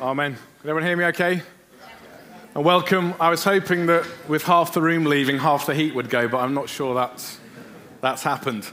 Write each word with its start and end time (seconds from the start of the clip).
Amen. 0.00 0.32
Can 0.32 0.70
everyone 0.70 0.84
hear 0.84 0.96
me 0.96 1.04
okay? 1.04 1.42
And 2.54 2.64
welcome. 2.64 3.12
I 3.20 3.28
was 3.28 3.44
hoping 3.44 3.84
that 3.86 4.06
with 4.28 4.44
half 4.44 4.72
the 4.72 4.80
room 4.80 5.04
leaving, 5.04 5.36
half 5.36 5.66
the 5.66 5.74
heat 5.74 5.94
would 5.94 6.08
go, 6.08 6.26
but 6.26 6.38
I'm 6.38 6.54
not 6.54 6.70
sure 6.70 6.94
that's, 6.94 7.38
that's 8.00 8.22
happened. 8.22 8.66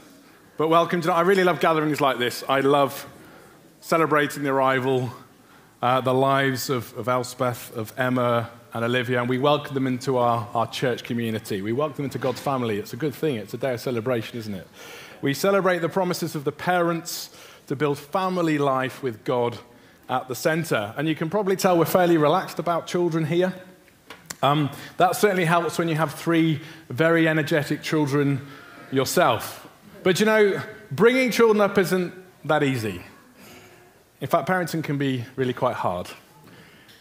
But 0.56 0.68
welcome 0.68 1.02
to. 1.02 1.12
I 1.12 1.20
really 1.20 1.44
love 1.44 1.60
gatherings 1.60 2.00
like 2.00 2.16
this. 2.16 2.42
I 2.48 2.60
love 2.60 3.06
celebrating 3.80 4.42
the 4.42 4.48
arrival, 4.48 5.12
uh, 5.82 6.00
the 6.00 6.14
lives 6.14 6.70
of, 6.70 6.96
of 6.96 7.08
Elspeth, 7.08 7.76
of 7.76 7.92
Emma, 7.98 8.48
and 8.72 8.86
Olivia, 8.86 9.20
and 9.20 9.28
we 9.28 9.36
welcome 9.36 9.74
them 9.74 9.86
into 9.86 10.16
our, 10.16 10.48
our 10.54 10.66
church 10.66 11.04
community. 11.04 11.60
We 11.60 11.72
welcome 11.72 11.96
them 11.96 12.04
into 12.06 12.18
God's 12.18 12.40
family. 12.40 12.78
It's 12.78 12.94
a 12.94 12.96
good 12.96 13.14
thing. 13.14 13.34
It's 13.34 13.52
a 13.52 13.58
day 13.58 13.74
of 13.74 13.82
celebration, 13.82 14.38
isn't 14.38 14.54
it? 14.54 14.66
We 15.20 15.34
celebrate 15.34 15.80
the 15.80 15.90
promises 15.90 16.34
of 16.34 16.44
the 16.44 16.52
parents 16.52 17.28
to 17.66 17.76
build 17.76 17.98
family 17.98 18.56
life 18.56 19.02
with 19.02 19.24
God 19.24 19.58
at 20.08 20.28
the 20.28 20.34
center. 20.34 20.94
And 20.96 21.06
you 21.06 21.14
can 21.14 21.30
probably 21.30 21.56
tell 21.56 21.78
we're 21.78 21.84
fairly 21.84 22.16
relaxed 22.16 22.58
about 22.58 22.86
children 22.86 23.24
here. 23.24 23.54
Um, 24.42 24.70
that 24.96 25.16
certainly 25.16 25.44
helps 25.44 25.78
when 25.78 25.88
you 25.88 25.96
have 25.96 26.14
three 26.14 26.60
very 26.88 27.26
energetic 27.26 27.82
children 27.82 28.46
yourself. 28.92 29.68
But 30.02 30.20
you 30.20 30.26
know, 30.26 30.62
bringing 30.90 31.30
children 31.30 31.60
up 31.60 31.76
isn't 31.76 32.14
that 32.44 32.62
easy. 32.62 33.02
In 34.20 34.28
fact, 34.28 34.48
parenting 34.48 34.82
can 34.82 34.98
be 34.98 35.24
really 35.36 35.52
quite 35.52 35.76
hard. 35.76 36.08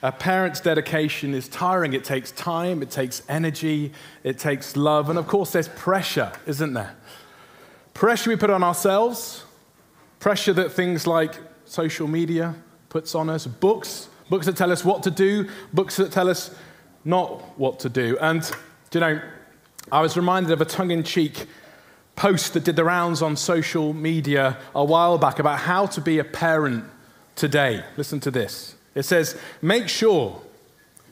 A 0.03 0.11
parent's 0.11 0.59
dedication 0.59 1.33
is 1.33 1.47
tiring. 1.47 1.93
It 1.93 2.03
takes 2.03 2.31
time, 2.31 2.83
it 2.83 2.91
takes 2.91 3.23
energy, 3.27 3.91
it 4.23 4.37
takes 4.37 4.75
love, 4.75 5.09
and 5.09 5.17
of 5.17 5.27
course, 5.27 5.51
there's 5.51 5.69
pressure, 5.69 6.31
isn't 6.45 6.73
there? 6.73 6.95
Pressure 7.95 8.29
we 8.29 8.35
put 8.35 8.51
on 8.51 8.63
ourselves, 8.63 9.43
pressure 10.19 10.53
that 10.53 10.71
things 10.71 11.07
like 11.07 11.39
social 11.65 12.07
media, 12.07 12.55
puts 12.97 13.13
on 13.13 13.29
us, 13.29 13.45
books, 13.45 14.09
books 14.27 14.47
that 14.47 14.57
tell 14.57 14.71
us 14.71 14.83
what 14.83 15.03
to 15.03 15.11
do, 15.11 15.47
books 15.71 15.97
that 15.97 16.11
tell 16.11 16.27
us 16.27 16.49
not 17.05 17.55
what 17.55 17.77
to 17.77 17.89
do. 17.89 18.17
And, 18.19 18.41
you 18.91 18.99
know, 18.99 19.21
I 19.91 20.01
was 20.01 20.17
reminded 20.17 20.51
of 20.51 20.61
a 20.61 20.65
tongue 20.65 20.89
in 20.89 21.03
cheek 21.03 21.45
post 22.15 22.55
that 22.55 22.63
did 22.63 22.75
the 22.75 22.83
rounds 22.83 23.21
on 23.21 23.35
social 23.35 23.93
media 23.93 24.57
a 24.73 24.83
while 24.83 25.19
back 25.19 25.37
about 25.37 25.59
how 25.59 25.85
to 25.85 26.01
be 26.01 26.17
a 26.17 26.23
parent 26.23 26.85
today. 27.35 27.83
Listen 27.97 28.19
to 28.21 28.31
this. 28.31 28.73
It 28.95 29.03
says, 29.03 29.39
make 29.61 29.89
sure 29.89 30.41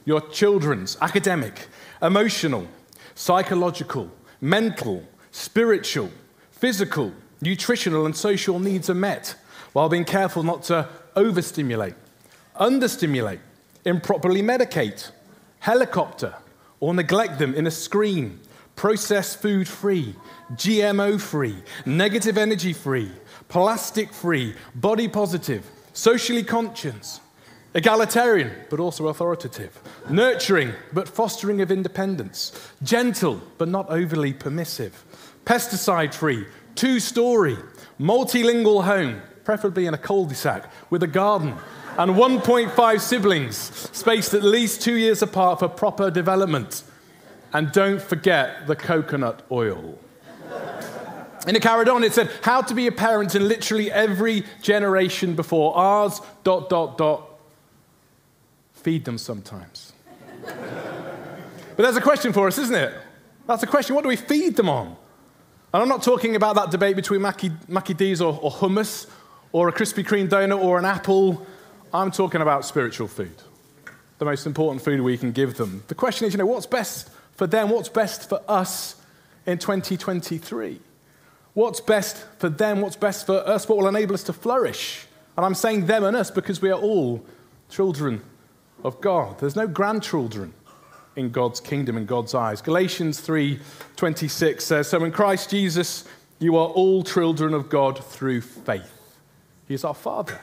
your 0.05 0.21
children's 0.21 0.97
academic, 1.01 1.67
emotional, 2.01 2.67
psychological, 3.13 4.09
mental, 4.41 5.03
spiritual, 5.29 6.09
physical, 6.49 7.11
nutritional, 7.41 8.07
and 8.07 8.17
social 8.17 8.57
needs 8.57 8.89
are 8.89 8.95
met 8.95 9.35
while 9.73 9.88
being 9.88 10.03
careful 10.03 10.41
not 10.41 10.63
to 10.63 10.89
overstimulate, 11.16 11.95
understimulate, 12.55 13.39
improperly 13.85 14.41
medicate, 14.41 15.11
helicopter, 15.59 16.35
or 16.80 16.94
neglect 16.94 17.39
them 17.39 17.53
in 17.53 17.67
a 17.67 17.72
screen, 17.72 18.39
processed 18.75 19.41
food 19.41 19.67
free, 19.67 20.16
GMO 20.53 21.19
free, 21.19 21.55
negative 21.85 22.38
energy 22.38 22.73
free, 22.73 23.11
plastic 23.47 24.11
free, 24.11 24.55
body 24.75 25.07
positive, 25.07 25.66
socially 25.94 26.44
conscious, 26.44 27.22
egalitarian 27.73 28.52
but 28.69 28.79
also 28.79 29.07
authoritative, 29.07 29.79
nurturing 30.09 30.73
but 30.94 31.07
fostering 31.07 31.61
of 31.61 31.72
independence, 31.72 32.72
gentle 32.83 33.41
but 33.57 33.67
not 33.67 33.89
overly 33.89 34.33
permissive, 34.33 35.03
pesticide 35.45 36.13
free, 36.13 36.45
two 36.75 37.00
story, 37.00 37.57
multilingual 38.00 38.83
home, 38.83 39.22
preferably 39.45 39.85
in 39.85 39.93
a 39.93 39.97
cul 39.97 40.25
de 40.25 40.35
sac, 40.35 40.69
with 40.89 41.03
a 41.03 41.07
garden, 41.07 41.55
and 41.97 42.11
1.5 42.11 42.99
siblings, 42.99 43.55
spaced 43.93 44.33
at 44.33 44.43
least 44.43 44.81
two 44.81 44.95
years 44.95 45.21
apart 45.21 45.59
for 45.59 45.69
proper 45.69 46.11
development. 46.11 46.83
And 47.53 47.71
don't 47.71 48.01
forget 48.01 48.67
the 48.67 48.75
coconut 48.75 49.43
oil. 49.49 49.97
In 51.47 51.56
it 51.56 51.61
carried 51.61 51.88
on, 51.88 52.03
it 52.03 52.11
said, 52.11 52.31
how 52.41 52.61
to 52.63 52.73
be 52.73 52.88
a 52.88 52.91
parent 52.91 53.35
in 53.35 53.47
literally 53.47 53.91
every 53.91 54.44
generation 54.61 55.35
before 55.35 55.77
ours, 55.77 56.19
dot, 56.44 56.69
dot, 56.69 56.97
dot. 56.97 57.29
Feed 58.73 59.06
them 59.06 59.19
sometimes. 59.19 59.94
but 60.44 61.77
there's 61.77 61.95
a 61.95 62.01
question 62.01 62.33
for 62.33 62.47
us, 62.47 62.57
isn't 62.57 62.75
it? 62.75 62.94
That's 63.45 63.62
a 63.62 63.67
question. 63.67 63.95
What 63.95 64.01
do 64.01 64.09
we 64.09 64.16
feed 64.16 64.56
them 64.56 64.69
on? 64.69 64.88
And 65.72 65.83
I'm 65.83 65.89
not 65.89 66.01
talking 66.01 66.35
about 66.35 66.56
that 66.56 66.72
debate 66.72 66.95
between 66.95 67.22
Mackie, 67.22 67.51
Mackie 67.67 67.94
D's 67.94 68.22
or, 68.22 68.39
or 68.41 68.50
hummus 68.50 69.07
or 69.55 69.69
a 69.69 69.71
Krispy 69.71 70.05
Kreme 70.05 70.27
donut 70.27 70.61
or 70.61 70.77
an 70.77 70.83
apple. 70.83 71.47
I'm 71.93 72.11
talking 72.11 72.41
about 72.41 72.66
spiritual 72.66 73.07
food, 73.07 73.41
the 74.17 74.25
most 74.25 74.45
important 74.45 74.83
food 74.83 74.99
we 74.99 75.17
can 75.17 75.31
give 75.31 75.55
them. 75.55 75.81
The 75.88 75.95
question 75.95 76.27
is, 76.27 76.33
you 76.33 76.39
know, 76.39 76.45
what's 76.45 76.66
best 76.66 77.09
for 77.38 77.47
them? 77.47 77.69
What's 77.69 77.88
best 77.88 78.27
for 78.27 78.41
us 78.49 78.97
in 79.45 79.57
2023? 79.57 80.81
What's 81.53 81.79
best 81.79 82.25
for 82.38 82.49
them? 82.49 82.81
What's 82.81 82.97
best 82.97 83.25
for 83.25 83.38
us? 83.47 83.69
What 83.69 83.77
will 83.77 83.88
enable 83.88 84.13
us 84.13 84.23
to 84.23 84.33
flourish? 84.33 85.07
And 85.38 85.45
I'm 85.45 85.55
saying 85.55 85.85
them 85.85 86.03
and 86.03 86.17
us 86.17 86.29
because 86.29 86.61
we 86.61 86.69
are 86.69 86.77
all 86.77 87.25
children 87.69 88.23
of 88.83 88.99
God. 88.99 89.39
There's 89.39 89.55
no 89.55 89.67
grandchildren 89.67 90.53
in 91.15 91.29
God's 91.29 91.61
kingdom 91.61 91.95
in 91.95 92.05
God's 92.05 92.35
eyes. 92.35 92.61
Galatians 92.61 93.21
3:26 93.21 94.65
says, 94.65 94.89
"So 94.89 95.01
in 95.05 95.13
Christ 95.13 95.49
Jesus 95.49 96.03
you 96.39 96.57
are 96.57 96.67
all 96.67 97.03
children 97.03 97.53
of 97.53 97.69
God 97.69 98.03
through 98.03 98.41
faith." 98.41 98.94
He's 99.67 99.83
our 99.83 99.93
Father. 99.93 100.39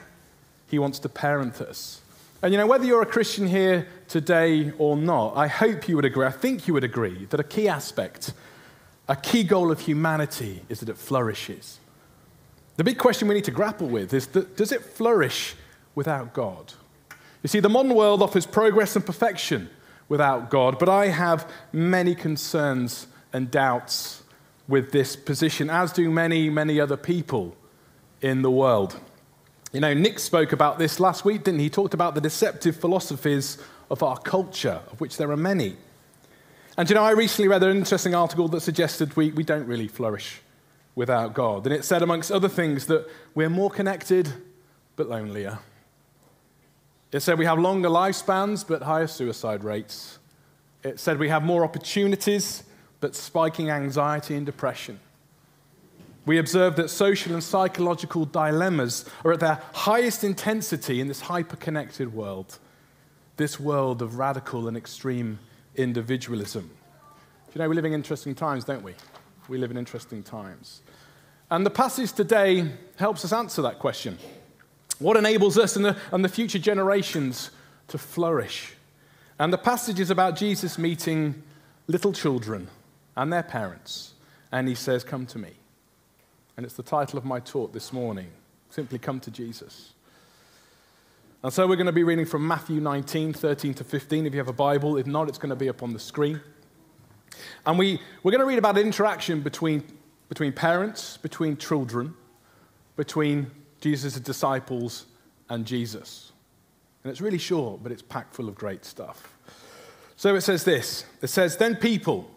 He 0.68 0.78
wants 0.78 0.98
to 1.00 1.08
parent 1.08 1.60
us. 1.60 2.00
And 2.42 2.52
you 2.52 2.58
know, 2.58 2.66
whether 2.66 2.84
you're 2.84 3.02
a 3.02 3.06
Christian 3.06 3.46
here 3.46 3.86
today 4.08 4.72
or 4.78 4.96
not, 4.96 5.36
I 5.36 5.46
hope 5.46 5.88
you 5.88 5.94
would 5.96 6.04
agree, 6.04 6.26
I 6.26 6.32
think 6.32 6.66
you 6.66 6.74
would 6.74 6.82
agree, 6.82 7.26
that 7.26 7.38
a 7.38 7.44
key 7.44 7.68
aspect, 7.68 8.32
a 9.08 9.14
key 9.14 9.44
goal 9.44 9.70
of 9.70 9.80
humanity 9.80 10.62
is 10.68 10.80
that 10.80 10.88
it 10.88 10.98
flourishes. 10.98 11.78
The 12.76 12.84
big 12.84 12.98
question 12.98 13.28
we 13.28 13.34
need 13.34 13.44
to 13.44 13.52
grapple 13.52 13.86
with 13.86 14.12
is 14.12 14.26
that, 14.28 14.56
does 14.56 14.72
it 14.72 14.82
flourish 14.82 15.54
without 15.94 16.32
God? 16.32 16.72
You 17.42 17.48
see, 17.48 17.60
the 17.60 17.68
modern 17.68 17.94
world 17.94 18.22
offers 18.22 18.46
progress 18.46 18.96
and 18.96 19.04
perfection 19.04 19.70
without 20.08 20.50
God, 20.50 20.78
but 20.78 20.88
I 20.88 21.08
have 21.08 21.48
many 21.72 22.14
concerns 22.14 23.06
and 23.32 23.50
doubts 23.50 24.22
with 24.66 24.90
this 24.90 25.16
position, 25.16 25.70
as 25.70 25.92
do 25.92 26.10
many, 26.10 26.50
many 26.50 26.80
other 26.80 26.96
people 26.96 27.56
in 28.20 28.42
the 28.42 28.50
world. 28.50 28.98
You 29.72 29.80
know, 29.80 29.94
Nick 29.94 30.18
spoke 30.18 30.52
about 30.52 30.78
this 30.78 31.00
last 31.00 31.24
week, 31.24 31.44
didn't 31.44 31.60
he? 31.60 31.64
He 31.64 31.70
talked 31.70 31.94
about 31.94 32.14
the 32.14 32.20
deceptive 32.20 32.76
philosophies 32.76 33.56
of 33.90 34.02
our 34.02 34.18
culture, 34.18 34.80
of 34.90 35.00
which 35.00 35.16
there 35.16 35.30
are 35.30 35.36
many. 35.36 35.76
And 36.76 36.88
you 36.88 36.94
know, 36.94 37.02
I 37.02 37.12
recently 37.12 37.48
read 37.48 37.62
an 37.62 37.76
interesting 37.76 38.14
article 38.14 38.48
that 38.48 38.60
suggested 38.60 39.16
we, 39.16 39.30
we 39.30 39.44
don't 39.44 39.66
really 39.66 39.88
flourish 39.88 40.42
without 40.94 41.32
God. 41.32 41.66
And 41.66 41.74
it 41.74 41.86
said, 41.86 42.02
amongst 42.02 42.30
other 42.30 42.50
things, 42.50 42.86
that 42.86 43.08
we're 43.34 43.48
more 43.48 43.70
connected 43.70 44.30
but 44.96 45.08
lonelier. 45.08 45.58
It 47.10 47.20
said 47.20 47.38
we 47.38 47.46
have 47.46 47.58
longer 47.58 47.88
lifespans 47.88 48.66
but 48.66 48.82
higher 48.82 49.06
suicide 49.06 49.64
rates. 49.64 50.18
It 50.82 51.00
said 51.00 51.18
we 51.18 51.28
have 51.28 51.42
more 51.42 51.64
opportunities 51.64 52.64
but 53.00 53.14
spiking 53.14 53.70
anxiety 53.70 54.34
and 54.34 54.44
depression. 54.44 55.00
We 56.24 56.38
observe 56.38 56.76
that 56.76 56.88
social 56.88 57.32
and 57.32 57.42
psychological 57.42 58.26
dilemmas 58.26 59.04
are 59.24 59.32
at 59.32 59.40
their 59.40 59.60
highest 59.72 60.22
intensity 60.22 61.00
in 61.00 61.08
this 61.08 61.20
hyper-connected 61.20 62.14
world, 62.14 62.58
this 63.36 63.58
world 63.58 64.02
of 64.02 64.18
radical 64.18 64.68
and 64.68 64.76
extreme 64.76 65.40
individualism. 65.74 66.70
You 67.54 67.58
know, 67.58 67.68
we 67.68 67.74
live 67.74 67.84
in 67.84 67.92
interesting 67.92 68.34
times, 68.34 68.64
don't 68.64 68.84
we? 68.84 68.94
We 69.48 69.58
live 69.58 69.72
in 69.72 69.76
interesting 69.76 70.22
times. 70.22 70.82
And 71.50 71.66
the 71.66 71.70
passage 71.70 72.12
today 72.12 72.70
helps 72.96 73.24
us 73.24 73.32
answer 73.32 73.60
that 73.62 73.78
question. 73.78 74.16
What 75.00 75.16
enables 75.16 75.58
us 75.58 75.74
and 75.74 75.84
the, 75.84 75.96
and 76.12 76.24
the 76.24 76.28
future 76.28 76.60
generations 76.60 77.50
to 77.88 77.98
flourish? 77.98 78.74
And 79.38 79.52
the 79.52 79.58
passage 79.58 79.98
is 79.98 80.10
about 80.10 80.36
Jesus 80.36 80.78
meeting 80.78 81.42
little 81.88 82.12
children 82.12 82.68
and 83.16 83.32
their 83.32 83.42
parents. 83.42 84.14
And 84.52 84.68
he 84.68 84.76
says, 84.76 85.02
Come 85.02 85.26
to 85.26 85.38
me. 85.38 85.50
And 86.56 86.66
it's 86.66 86.74
the 86.74 86.82
title 86.82 87.18
of 87.18 87.24
my 87.24 87.40
talk 87.40 87.72
this 87.72 87.92
morning 87.92 88.30
simply 88.70 88.98
come 88.98 89.20
to 89.20 89.30
Jesus. 89.30 89.92
And 91.42 91.52
so 91.52 91.66
we're 91.66 91.76
going 91.76 91.86
to 91.86 91.92
be 91.92 92.04
reading 92.04 92.24
from 92.24 92.46
Matthew 92.46 92.80
19, 92.80 93.32
13 93.32 93.74
to 93.74 93.84
15. 93.84 94.26
If 94.26 94.32
you 94.32 94.38
have 94.38 94.48
a 94.48 94.52
Bible, 94.52 94.96
if 94.96 95.06
not, 95.06 95.28
it's 95.28 95.38
going 95.38 95.50
to 95.50 95.56
be 95.56 95.68
up 95.68 95.82
on 95.82 95.92
the 95.92 95.98
screen. 95.98 96.40
And 97.66 97.78
we, 97.78 98.00
we're 98.22 98.30
going 98.30 98.40
to 98.40 98.46
read 98.46 98.58
about 98.58 98.78
interaction 98.78 99.40
between, 99.40 99.82
between 100.28 100.52
parents, 100.52 101.16
between 101.16 101.56
children, 101.56 102.14
between 102.96 103.50
Jesus' 103.80 104.14
disciples 104.20 105.06
and 105.48 105.66
Jesus. 105.66 106.32
And 107.02 107.10
it's 107.10 107.20
really 107.20 107.38
short, 107.38 107.82
but 107.82 107.90
it's 107.90 108.02
packed 108.02 108.34
full 108.34 108.48
of 108.48 108.54
great 108.54 108.84
stuff. 108.84 109.36
So 110.16 110.34
it 110.36 110.42
says 110.42 110.64
this 110.64 111.04
it 111.20 111.28
says, 111.28 111.56
Then 111.56 111.76
people, 111.76 112.30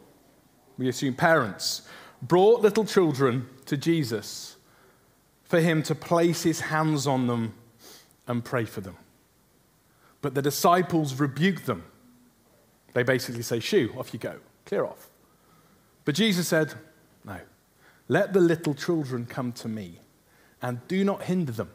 we 0.77 0.89
assume 0.89 1.13
parents, 1.13 1.83
brought 2.27 2.61
little 2.61 2.85
children 2.85 3.47
to 3.65 3.77
Jesus 3.77 4.55
for 5.43 5.59
him 5.59 5.83
to 5.83 5.95
place 5.95 6.43
his 6.43 6.59
hands 6.59 7.05
on 7.07 7.27
them 7.27 7.53
and 8.27 8.43
pray 8.43 8.65
for 8.65 8.81
them. 8.81 8.97
But 10.21 10.33
the 10.33 10.41
disciples 10.41 11.19
rebuked 11.19 11.65
them. 11.65 11.83
They 12.93 13.03
basically 13.03 13.43
say, 13.43 13.59
Shoo, 13.59 13.93
off 13.97 14.13
you 14.13 14.19
go, 14.19 14.37
clear 14.65 14.85
off. 14.85 15.09
But 16.03 16.15
Jesus 16.15 16.47
said, 16.47 16.73
No, 17.23 17.39
let 18.07 18.33
the 18.33 18.39
little 18.39 18.73
children 18.73 19.25
come 19.25 19.51
to 19.53 19.67
me, 19.67 19.99
and 20.61 20.85
do 20.87 21.03
not 21.03 21.23
hinder 21.23 21.51
them, 21.51 21.69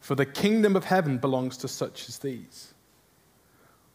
for 0.00 0.14
the 0.14 0.26
kingdom 0.26 0.76
of 0.76 0.84
heaven 0.84 1.18
belongs 1.18 1.56
to 1.58 1.68
such 1.68 2.08
as 2.08 2.18
these. 2.18 2.74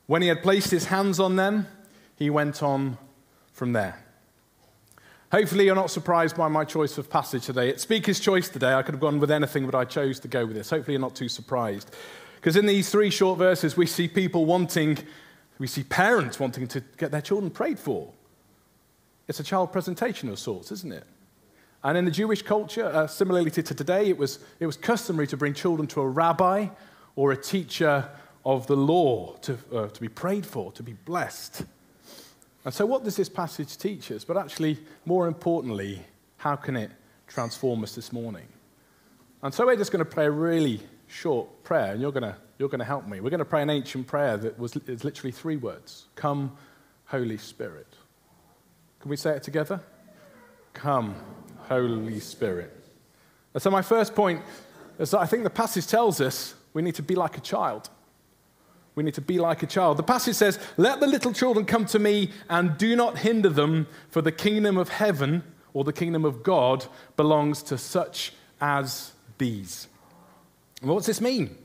When 0.08 0.22
he 0.22 0.28
had 0.28 0.42
placed 0.42 0.72
his 0.72 0.86
hands 0.86 1.20
on 1.20 1.36
them, 1.36 1.68
he 2.16 2.30
went 2.30 2.64
on 2.64 2.98
from 3.52 3.74
there. 3.74 4.03
Hopefully, 5.34 5.66
you're 5.66 5.74
not 5.74 5.90
surprised 5.90 6.38
by 6.38 6.48
my 6.48 6.64
choice 6.64 7.00
of 7.00 7.10
passage 7.10 7.48
today. 7.48 7.68
It's 7.70 7.82
Speaker's 7.82 8.20
Choice 8.20 8.50
today. 8.50 8.76
I 8.76 8.84
could 8.84 8.94
have 8.94 9.02
gone 9.02 9.20
with 9.20 9.32
anything, 9.32 9.66
but 9.66 9.74
I 9.74 9.84
chose 9.84 10.20
to 10.20 10.28
go 10.28 10.46
with 10.46 10.56
this. 10.56 10.70
Hopefully, 10.70 10.94
you're 10.94 11.02
not 11.02 11.16
too 11.16 11.28
surprised. 11.28 11.90
Because 12.36 12.56
in 12.56 12.68
these 12.68 12.92
three 12.92 13.10
short 13.10 13.40
verses, 13.40 13.76
we 13.76 13.88
see 13.88 14.08
people 14.08 14.46
wanting, 14.46 15.00
we 15.58 15.66
see 15.66 15.82
parents 15.86 16.40
wanting 16.40 16.68
to 16.68 16.82
get 16.98 17.10
their 17.10 17.20
children 17.20 17.50
prayed 17.50 17.80
for. 17.80 18.14
It's 19.28 19.40
a 19.40 19.44
child 19.44 19.72
presentation 19.72 20.30
of 20.30 20.38
sorts, 20.38 20.72
isn't 20.72 20.94
it? 20.94 21.08
And 21.84 21.98
in 21.98 22.06
the 22.06 22.12
Jewish 22.12 22.44
culture, 22.44 22.86
uh, 22.86 23.08
similarly 23.08 23.50
to 23.50 23.64
today, 23.64 24.10
it 24.10 24.18
was, 24.20 24.38
it 24.60 24.68
was 24.68 24.78
customary 24.78 25.26
to 25.26 25.36
bring 25.36 25.56
children 25.56 25.88
to 25.88 26.02
a 26.02 26.08
rabbi 26.08 26.68
or 27.16 27.32
a 27.32 27.38
teacher 27.38 28.08
of 28.46 28.68
the 28.68 28.78
law 28.78 29.34
to, 29.38 29.58
uh, 29.74 29.88
to 29.88 30.00
be 30.00 30.10
prayed 30.10 30.46
for, 30.46 30.72
to 30.74 30.84
be 30.84 30.94
blessed. 30.94 31.64
And 32.66 32.74
so, 32.74 32.86
what 32.86 33.04
does 33.04 33.16
this 33.16 33.30
passage 33.30 33.78
teach 33.78 34.12
us? 34.12 34.24
But 34.24 34.38
actually, 34.38 34.78
more 35.06 35.28
importantly, 35.28 36.02
how 36.38 36.56
can 36.56 36.78
it 36.78 36.92
transform 37.28 37.84
us 37.84 37.96
this 37.96 38.14
morning? 38.14 38.48
And 39.42 39.54
so, 39.54 39.66
we're 39.66 39.76
just 39.76 39.92
going 39.92 40.04
to 40.04 40.10
pray 40.10 40.26
a 40.26 40.32
really 40.32 40.80
short 41.08 41.64
prayer, 41.64 41.92
and 41.92 42.02
you're 42.02 42.12
going 42.12 42.24
to, 42.24 42.36
you're 42.58 42.70
going 42.70 42.80
to 42.80 42.86
help 42.86 43.08
me. 43.08 43.20
We're 43.20 43.30
going 43.30 43.40
to 43.40 43.46
pray 43.46 43.62
an 43.62 43.70
ancient 43.70 44.08
prayer 44.08 44.38
that 44.38 44.58
was 44.58 44.76
is 44.88 45.04
literally 45.04 45.32
three 45.32 45.58
words 45.58 46.06
Come, 46.16 46.56
Holy 47.06 47.38
Spirit. 47.38 47.88
Can 49.02 49.10
we 49.10 49.18
say 49.18 49.32
it 49.32 49.44
together? 49.44 49.82
Come, 50.74 51.16
Holy 51.68 52.22
Spirit. 52.22 52.72
And 53.54 53.62
so, 53.62 53.70
my 53.70 53.82
first 53.82 54.16
point 54.16 54.42
is 55.00 55.12
that 55.12 55.20
I 55.20 55.26
think 55.26 55.44
the 55.44 55.50
passage 55.50 55.88
tells 55.88 56.22
us 56.22 56.56
we 56.74 56.82
need 56.82 56.96
to 56.96 57.04
be 57.04 57.16
like 57.16 57.38
a 57.38 57.42
child. 57.42 57.90
We 58.96 59.04
need 59.04 59.16
to 59.16 59.22
be 59.22 59.40
like 59.40 59.64
a 59.64 59.68
child. 59.68 59.98
The 59.98 60.04
passage 60.04 60.36
says, 60.36 60.60
Let 60.78 61.00
the 61.00 61.08
little 61.08 61.34
children 61.34 61.66
come 61.66 61.86
to 61.86 62.00
me 62.00 62.32
and 62.50 62.78
do 62.78 62.96
not 62.96 63.18
hinder 63.18 63.50
them, 63.50 63.88
for 64.10 64.22
the 64.22 64.32
kingdom 64.32 64.78
of 64.78 64.90
heaven 64.90 65.44
or 65.74 65.84
the 65.84 65.94
kingdom 65.94 66.26
of 66.26 66.44
God 66.44 66.86
belongs 67.18 67.64
to 67.64 67.78
such 67.78 68.34
as 68.62 69.14
these. 69.38 69.88
Well, 70.82 70.96
what's 70.96 71.08
this 71.08 71.22
mean? 71.22 71.58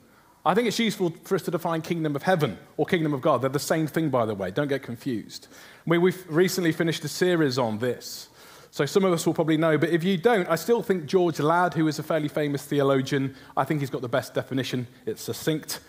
I 0.46 0.54
think 0.54 0.66
it's 0.66 0.78
useful 0.78 1.12
for 1.24 1.34
us 1.34 1.42
to 1.42 1.50
define 1.50 1.82
kingdom 1.82 2.16
of 2.16 2.22
heaven 2.22 2.58
or 2.78 2.86
kingdom 2.86 3.12
of 3.12 3.20
God. 3.20 3.42
They're 3.42 3.50
the 3.50 3.58
same 3.58 3.86
thing, 3.86 4.08
by 4.08 4.24
the 4.24 4.34
way. 4.34 4.50
Don't 4.50 4.68
get 4.68 4.82
confused. 4.82 5.48
Mean, 5.84 6.00
we've 6.00 6.24
recently 6.28 6.72
finished 6.72 7.04
a 7.04 7.08
series 7.08 7.58
on 7.58 7.78
this. 7.78 8.28
So 8.70 8.86
some 8.86 9.04
of 9.04 9.12
us 9.12 9.26
will 9.26 9.34
probably 9.34 9.56
know, 9.56 9.76
but 9.76 9.90
if 9.90 10.04
you 10.04 10.16
don't, 10.16 10.48
I 10.48 10.56
still 10.56 10.82
think 10.82 11.06
George 11.06 11.40
Ladd, 11.40 11.74
who 11.74 11.88
is 11.88 11.98
a 11.98 12.02
fairly 12.02 12.28
famous 12.28 12.64
theologian, 12.64 13.34
I 13.56 13.64
think 13.64 13.80
he's 13.80 13.90
got 13.90 14.02
the 14.02 14.08
best 14.08 14.34
definition. 14.34 14.86
It's 15.06 15.22
succinct. 15.22 15.80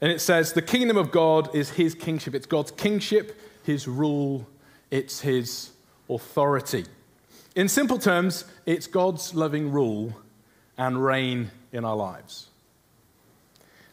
And 0.00 0.12
it 0.12 0.20
says, 0.20 0.52
the 0.52 0.62
kingdom 0.62 0.96
of 0.96 1.10
God 1.10 1.54
is 1.54 1.70
his 1.70 1.94
kingship. 1.94 2.34
It's 2.34 2.46
God's 2.46 2.70
kingship, 2.70 3.40
his 3.64 3.88
rule, 3.88 4.46
it's 4.90 5.20
his 5.20 5.70
authority. 6.08 6.84
In 7.54 7.68
simple 7.68 7.98
terms, 7.98 8.44
it's 8.66 8.86
God's 8.86 9.34
loving 9.34 9.72
rule 9.72 10.14
and 10.76 11.02
reign 11.02 11.50
in 11.72 11.84
our 11.84 11.96
lives. 11.96 12.48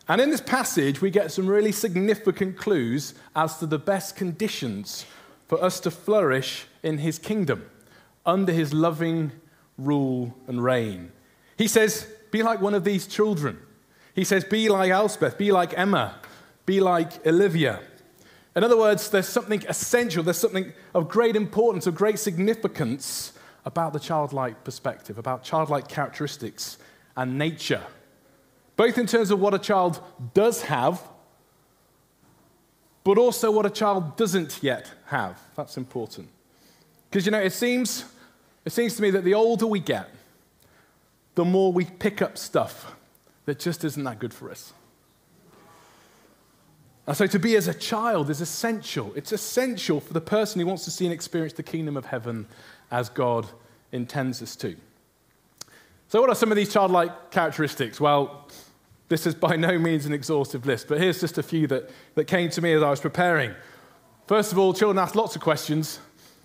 And 0.07 0.19
in 0.19 0.29
this 0.29 0.41
passage, 0.41 1.01
we 1.01 1.09
get 1.09 1.31
some 1.31 1.47
really 1.47 1.71
significant 1.71 2.57
clues 2.57 3.13
as 3.35 3.57
to 3.59 3.65
the 3.65 3.79
best 3.79 4.17
conditions 4.17 5.05
for 5.47 5.63
us 5.63 5.79
to 5.81 5.91
flourish 5.91 6.65
in 6.83 6.97
his 6.97 7.17
kingdom, 7.17 7.69
under 8.25 8.51
his 8.51 8.73
loving 8.73 9.31
rule 9.77 10.35
and 10.47 10.61
reign. 10.61 11.11
He 11.57 11.67
says, 11.67 12.07
Be 12.31 12.43
like 12.43 12.59
one 12.59 12.73
of 12.73 12.83
these 12.83 13.07
children. 13.07 13.59
He 14.13 14.23
says, 14.23 14.43
Be 14.43 14.69
like 14.69 14.91
Elspeth, 14.91 15.37
be 15.37 15.51
like 15.51 15.77
Emma, 15.77 16.15
be 16.65 16.79
like 16.79 17.25
Olivia. 17.25 17.79
In 18.55 18.63
other 18.63 18.77
words, 18.77 19.09
there's 19.09 19.27
something 19.27 19.63
essential, 19.67 20.23
there's 20.23 20.37
something 20.37 20.73
of 20.93 21.09
great 21.09 21.35
importance, 21.35 21.87
of 21.87 21.95
great 21.95 22.19
significance 22.19 23.33
about 23.65 23.93
the 23.93 23.99
childlike 23.99 24.63
perspective, 24.63 25.17
about 25.17 25.43
childlike 25.43 25.87
characteristics 25.87 26.77
and 27.17 27.37
nature, 27.37 27.81
both 28.75 28.97
in 28.97 29.07
terms 29.07 29.31
of 29.31 29.39
what 29.39 29.53
a 29.53 29.59
child 29.59 29.99
does 30.33 30.63
have, 30.63 31.01
but 33.03 33.17
also 33.17 33.49
what 33.49 33.65
a 33.65 33.69
child 33.69 34.15
doesn't 34.17 34.59
yet 34.61 34.91
have. 35.05 35.39
That's 35.55 35.77
important. 35.77 36.29
Because, 37.09 37.25
you 37.25 37.31
know, 37.31 37.41
it 37.41 37.53
seems, 37.53 38.05
it 38.65 38.71
seems 38.71 38.95
to 38.95 39.01
me 39.01 39.09
that 39.11 39.23
the 39.23 39.33
older 39.33 39.65
we 39.65 39.79
get, 39.79 40.09
the 41.35 41.45
more 41.45 41.73
we 41.73 41.85
pick 41.85 42.21
up 42.21 42.37
stuff 42.37 42.93
that 43.45 43.59
just 43.59 43.83
isn't 43.83 44.03
that 44.03 44.19
good 44.19 44.33
for 44.33 44.49
us. 44.49 44.73
And 47.05 47.17
so 47.17 47.27
to 47.27 47.39
be 47.39 47.55
as 47.55 47.67
a 47.67 47.73
child 47.73 48.29
is 48.29 48.39
essential. 48.39 49.11
It's 49.15 49.31
essential 49.31 49.99
for 49.99 50.13
the 50.13 50.21
person 50.21 50.61
who 50.61 50.67
wants 50.67 50.85
to 50.85 50.91
see 50.91 51.05
and 51.05 51.13
experience 51.13 51.53
the 51.53 51.63
kingdom 51.63 51.97
of 51.97 52.05
heaven 52.05 52.47
as 52.91 53.09
God 53.09 53.47
intends 53.91 54.41
us 54.41 54.55
to. 54.57 54.75
So, 56.07 56.21
what 56.21 56.29
are 56.29 56.35
some 56.35 56.51
of 56.51 56.55
these 56.55 56.71
childlike 56.71 57.31
characteristics? 57.31 57.99
Well, 57.99 58.47
this 59.09 59.25
is 59.27 59.35
by 59.35 59.55
no 59.55 59.77
means 59.77 60.05
an 60.05 60.13
exhaustive 60.13 60.65
list, 60.65 60.87
but 60.87 60.99
here's 60.99 61.19
just 61.19 61.37
a 61.37 61.43
few 61.43 61.67
that, 61.67 61.89
that 62.15 62.25
came 62.25 62.49
to 62.51 62.61
me 62.61 62.73
as 62.73 62.81
I 62.81 62.89
was 62.89 63.01
preparing. 63.01 63.53
First 64.27 64.51
of 64.51 64.57
all, 64.57 64.73
children 64.73 64.97
ask 64.97 65.15
lots 65.15 65.35
of 65.35 65.41
questions, 65.41 65.99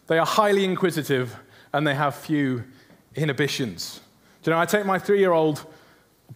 they 0.09 0.19
are 0.19 0.27
highly 0.27 0.65
inquisitive, 0.65 1.37
and 1.73 1.87
they 1.87 1.95
have 1.95 2.15
few 2.15 2.65
inhibitions. 3.15 4.00
Do 4.43 4.50
you 4.50 4.55
know, 4.55 4.61
I 4.61 4.65
take 4.65 4.87
my 4.87 4.99
three 4.99 5.21
year 5.21 5.33
old 5.33 5.65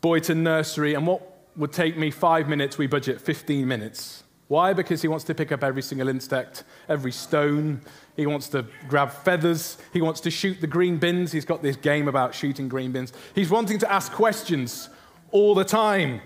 boy 0.00 0.21
to 0.21 0.35
nursery, 0.35 0.94
and 0.94 1.06
what 1.06 1.23
would 1.56 1.73
take 1.73 1.97
me 1.97 2.11
five 2.11 2.49
minutes, 2.49 2.79
we 2.79 2.87
budget 2.87 3.21
15 3.21 3.67
minutes. 3.67 4.23
Why? 4.49 4.73
Because 4.73 5.00
he 5.00 5.09
wants 5.09 5.25
to 5.25 5.35
pick 5.35 5.50
up 5.50 5.65
every 5.65 5.83
single 5.83 6.09
insect, 6.09 6.65
every 6.89 7.12
stone. 7.12 7.81
He 8.17 8.27
wants 8.27 8.49
to 8.49 8.67
grab 8.89 9.11
feathers. 9.11 9.79
He 9.93 10.03
wants 10.03 10.21
to 10.21 10.31
shoot 10.31 10.61
the 10.61 10.67
green 10.67 10.99
bins. 10.99 11.33
He's 11.33 11.44
got 11.44 11.62
this 11.62 11.77
game 11.77 12.06
about 12.06 12.35
shooting 12.35 12.69
green 12.69 12.93
bins. 12.93 13.12
He's 13.35 13.49
wanting 13.49 13.79
to 13.79 13.91
ask 13.91 14.12
questions 14.12 14.91
all 15.31 15.55
the 15.55 15.65
time. 15.65 16.21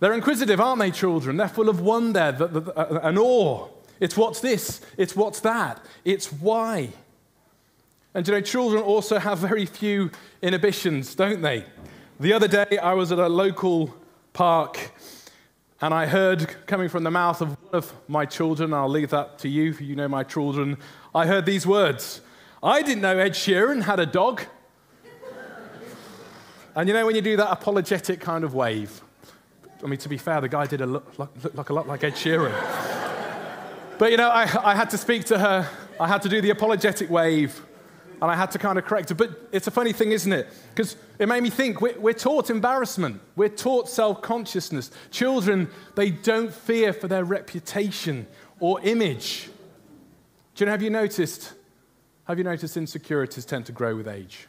They're 0.00 0.14
inquisitive, 0.14 0.60
aren't 0.60 0.80
they, 0.80 0.90
children? 0.90 1.36
They're 1.36 1.48
full 1.48 1.68
of 1.68 1.80
wonder 1.80 2.72
uh, 2.74 3.00
and 3.02 3.18
awe. 3.18 3.68
It's 4.00 4.16
what's 4.16 4.40
this, 4.40 4.80
it's 4.96 5.14
what's 5.14 5.40
that, 5.40 5.84
it's 6.04 6.32
why. 6.32 6.88
And 8.14 8.26
you 8.26 8.34
know, 8.34 8.40
children 8.40 8.82
also 8.82 9.18
have 9.18 9.38
very 9.38 9.66
few 9.66 10.10
inhibitions, 10.42 11.14
don't 11.14 11.42
they? 11.42 11.66
The 12.20 12.34
other 12.34 12.48
day, 12.48 12.76
I 12.76 12.92
was 12.92 13.12
at 13.12 13.18
a 13.18 13.30
local 13.30 13.96
park 14.34 14.92
and 15.80 15.94
I 15.94 16.04
heard 16.04 16.54
coming 16.66 16.90
from 16.90 17.02
the 17.02 17.10
mouth 17.10 17.40
of 17.40 17.48
one 17.48 17.74
of 17.74 17.94
my 18.08 18.26
children, 18.26 18.74
I'll 18.74 18.90
leave 18.90 19.08
that 19.08 19.38
to 19.38 19.48
you, 19.48 19.72
you 19.80 19.96
know 19.96 20.06
my 20.06 20.22
children, 20.22 20.76
I 21.14 21.26
heard 21.26 21.46
these 21.46 21.66
words 21.66 22.20
I 22.62 22.82
didn't 22.82 23.00
know 23.00 23.16
Ed 23.16 23.32
Sheeran 23.32 23.84
had 23.84 24.00
a 24.00 24.04
dog. 24.04 24.42
and 26.76 26.88
you 26.90 26.92
know, 26.92 27.06
when 27.06 27.16
you 27.16 27.22
do 27.22 27.38
that 27.38 27.50
apologetic 27.50 28.20
kind 28.20 28.44
of 28.44 28.52
wave, 28.52 29.00
I 29.82 29.86
mean, 29.86 29.98
to 30.00 30.10
be 30.10 30.18
fair, 30.18 30.42
the 30.42 30.48
guy 30.50 30.66
did 30.66 30.82
a 30.82 30.86
look, 30.86 31.18
look, 31.18 31.32
look 31.42 31.54
like 31.54 31.70
a 31.70 31.72
lot 31.72 31.88
like 31.88 32.04
Ed 32.04 32.16
Sheeran. 32.16 32.52
but 33.98 34.10
you 34.10 34.18
know, 34.18 34.28
I, 34.28 34.42
I 34.62 34.74
had 34.74 34.90
to 34.90 34.98
speak 34.98 35.24
to 35.24 35.38
her, 35.38 35.66
I 35.98 36.06
had 36.06 36.20
to 36.20 36.28
do 36.28 36.42
the 36.42 36.50
apologetic 36.50 37.08
wave 37.08 37.62
and 38.20 38.30
I 38.30 38.36
had 38.36 38.50
to 38.52 38.58
kind 38.58 38.78
of 38.78 38.84
correct 38.84 39.10
it. 39.10 39.14
But 39.14 39.30
it's 39.50 39.66
a 39.66 39.70
funny 39.70 39.92
thing, 39.92 40.12
isn't 40.12 40.32
it? 40.32 40.48
Because 40.74 40.96
it 41.18 41.26
made 41.26 41.42
me 41.42 41.50
think 41.50 41.80
we're, 41.80 41.98
we're 41.98 42.12
taught 42.12 42.50
embarrassment, 42.50 43.20
we're 43.36 43.48
taught 43.48 43.88
self 43.88 44.20
consciousness. 44.20 44.90
Children, 45.10 45.68
they 45.96 46.10
don't 46.10 46.52
fear 46.52 46.92
for 46.92 47.08
their 47.08 47.24
reputation 47.24 48.26
or 48.58 48.80
image. 48.82 49.48
Do 50.54 50.62
you 50.62 50.66
know, 50.66 50.72
have 50.72 50.82
you 50.82 50.90
noticed? 50.90 51.54
Have 52.24 52.38
you 52.38 52.44
noticed 52.44 52.76
insecurities 52.76 53.44
tend 53.44 53.66
to 53.66 53.72
grow 53.72 53.96
with 53.96 54.06
age? 54.06 54.46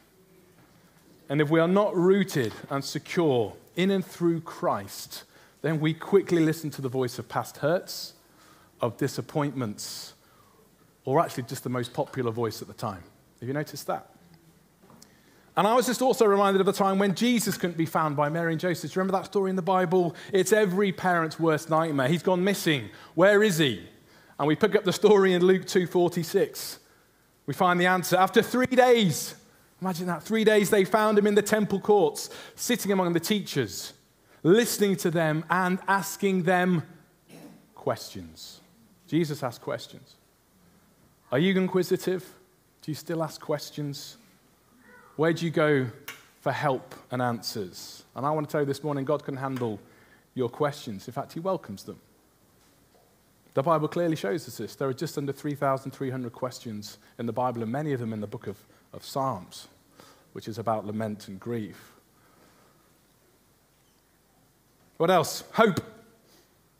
And 1.30 1.40
if 1.40 1.50
we 1.50 1.60
are 1.60 1.68
not 1.68 1.96
rooted 1.96 2.54
and 2.70 2.84
secure 2.84 3.54
in 3.76 3.90
and 3.90 4.06
through 4.06 4.42
Christ, 4.42 5.24
then 5.62 5.80
we 5.80 5.94
quickly 5.94 6.42
listen 6.44 6.70
to 6.72 6.82
the 6.82 6.90
voice 6.90 7.18
of 7.18 7.30
past 7.30 7.58
hurts, 7.58 8.14
of 8.82 8.98
disappointments, 8.98 10.14
or 11.06 11.22
actually 11.22 11.44
just 11.44 11.64
the 11.64 11.70
most 11.70 11.94
popular 11.94 12.32
voice 12.32 12.62
at 12.62 12.68
the 12.68 12.74
time. 12.74 13.04
Have 13.42 13.48
you 13.48 13.54
noticed 13.54 13.88
that? 13.88 14.08
And 15.58 15.68
I 15.68 15.76
was 15.76 15.86
just 15.88 16.02
also 16.02 16.26
reminded 16.26 16.62
of 16.62 16.66
the 16.66 16.74
time 16.74 16.98
when 16.98 17.14
Jesus 17.14 17.58
couldn't 17.58 17.78
be 17.78 17.86
found 17.86 18.16
by 18.16 18.30
Mary 18.30 18.54
and 18.54 18.62
Joseph. 18.62 18.96
Remember 18.96 19.12
that 19.18 19.26
story 19.26 19.50
in 19.50 19.58
the 19.58 19.62
Bible? 19.62 20.16
It's 20.32 20.54
every 20.54 20.94
parent's 20.94 21.40
worst 21.40 21.70
nightmare. 21.70 22.08
He's 22.08 22.24
gone 22.24 22.44
missing. 22.44 22.90
Where 23.16 23.44
is 23.44 23.58
he? 23.58 23.86
And 24.40 24.48
we 24.48 24.56
pick 24.56 24.76
up 24.76 24.86
the 24.86 24.94
story 24.94 25.34
in 25.34 25.44
Luke 25.44 25.66
2:46. 25.66 26.80
We 27.48 27.54
find 27.54 27.82
the 27.82 27.88
answer. 27.88 28.16
After 28.16 28.42
three 28.42 28.66
days, 28.68 29.36
imagine 29.82 30.08
that, 30.08 30.24
three 30.24 30.44
days 30.44 30.70
they 30.70 30.86
found 30.86 31.18
him 31.18 31.28
in 31.28 31.36
the 31.36 31.42
temple 31.42 31.82
courts, 31.82 32.30
sitting 32.56 32.92
among 32.92 33.14
the 33.14 33.20
teachers. 33.20 33.94
listening 34.44 34.96
to 34.96 35.12
them, 35.12 35.46
and 35.50 35.80
asking 35.88 36.44
them 36.44 36.82
questions. 37.76 38.60
Jesus 39.08 39.44
asked 39.44 39.62
questions. 39.62 40.16
Are 41.32 41.38
you 41.38 41.56
inquisitive? 41.60 42.28
Do 42.82 42.92
you 42.92 42.96
still 42.96 43.24
ask 43.24 43.40
questions? 43.40 44.18
Where 45.16 45.34
do 45.34 45.46
you 45.46 45.52
go 45.52 45.88
for 46.42 46.52
help 46.52 46.96
and 47.12 47.22
answers? 47.22 48.04
And 48.16 48.26
I 48.26 48.32
want 48.32 48.48
to 48.48 48.52
tell 48.52 48.62
you 48.62 48.66
this 48.66 48.84
morning 48.84 49.06
God 49.06 49.24
can 49.24 49.38
handle 49.38 49.80
your 50.34 50.50
questions. 50.50 51.08
In 51.08 51.14
fact, 51.14 51.34
He 51.34 51.40
welcomes 51.40 51.84
them. 51.84 52.00
The 53.54 53.62
Bible 53.62 53.88
clearly 53.88 54.16
shows 54.16 54.48
us 54.48 54.58
this. 54.58 54.76
There 54.76 54.88
are 54.88 54.94
just 54.94 55.18
under 55.18 55.34
3,300 55.34 56.32
questions 56.32 56.98
in 57.20 57.26
the 57.26 57.34
Bible, 57.34 57.62
and 57.62 57.72
many 57.72 57.92
of 57.92 58.00
them 58.00 58.14
in 58.14 58.22
the 58.22 58.28
book 58.28 58.48
of, 58.48 58.58
of 58.94 59.04
Psalms, 59.04 59.68
which 60.34 60.48
is 60.48 60.58
about 60.58 60.86
lament 60.86 61.28
and 61.28 61.40
grief. 61.40 61.92
What 64.98 65.12
else? 65.12 65.44
Hope. 65.54 65.82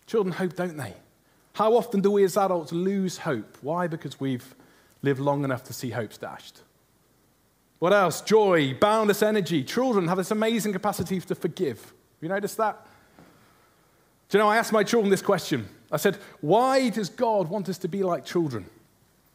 Children 0.08 0.34
hope, 0.34 0.56
don't 0.56 0.78
they? 0.78 0.94
How 1.54 1.76
often 1.76 2.00
do 2.00 2.10
we 2.10 2.24
as 2.24 2.38
adults 2.38 2.72
lose 2.72 3.18
hope? 3.18 3.58
Why? 3.62 3.88
Because 3.88 4.20
we've 4.20 4.56
lived 5.02 5.20
long 5.20 5.44
enough 5.44 5.64
to 5.66 5.74
see 5.74 5.90
hopes 5.90 6.18
dashed. 6.18 6.62
What 7.80 7.94
else? 7.94 8.22
Joy, 8.22 8.76
boundless 8.76 9.24
energy. 9.24 9.64
Children 9.64 10.08
have 10.08 10.18
this 10.18 10.32
amazing 10.32 10.74
capacity 10.74 11.20
to 11.20 11.34
forgive. 11.34 11.94
You 12.22 12.30
noticed 12.30 12.58
that? 12.58 12.86
Do 14.30 14.38
you 14.38 14.44
know, 14.44 14.50
I 14.50 14.58
asked 14.58 14.72
my 14.72 14.84
children 14.84 15.10
this 15.10 15.22
question. 15.22 15.68
I 15.92 15.98
said, 15.98 16.18
Why 16.42 16.90
does 16.90 17.10
God 17.10 17.50
want 17.50 17.68
us 17.70 17.78
to 17.80 17.88
be 17.88 18.04
like 18.04 18.24
children? 18.24 18.66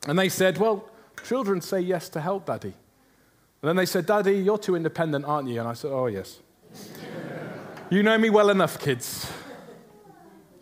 And 0.06 0.18
they 0.18 0.28
said, 0.28 0.58
Well, 0.58 0.88
children 1.26 1.60
say 1.60 1.80
yes 1.80 2.08
to 2.10 2.20
help, 2.20 2.46
Daddy. 2.46 2.72
And 3.62 3.68
then 3.68 3.76
they 3.76 3.84
said, 3.84 4.06
Daddy, 4.06 4.38
you're 4.38 4.58
too 4.58 4.76
independent, 4.76 5.24
aren't 5.24 5.48
you? 5.48 5.58
And 5.58 5.68
I 5.68 5.72
said, 5.74 5.90
Oh, 5.90 6.06
yes. 6.06 6.38
you 7.90 8.02
know 8.04 8.16
me 8.16 8.30
well 8.30 8.48
enough, 8.48 8.78
kids. 8.78 9.30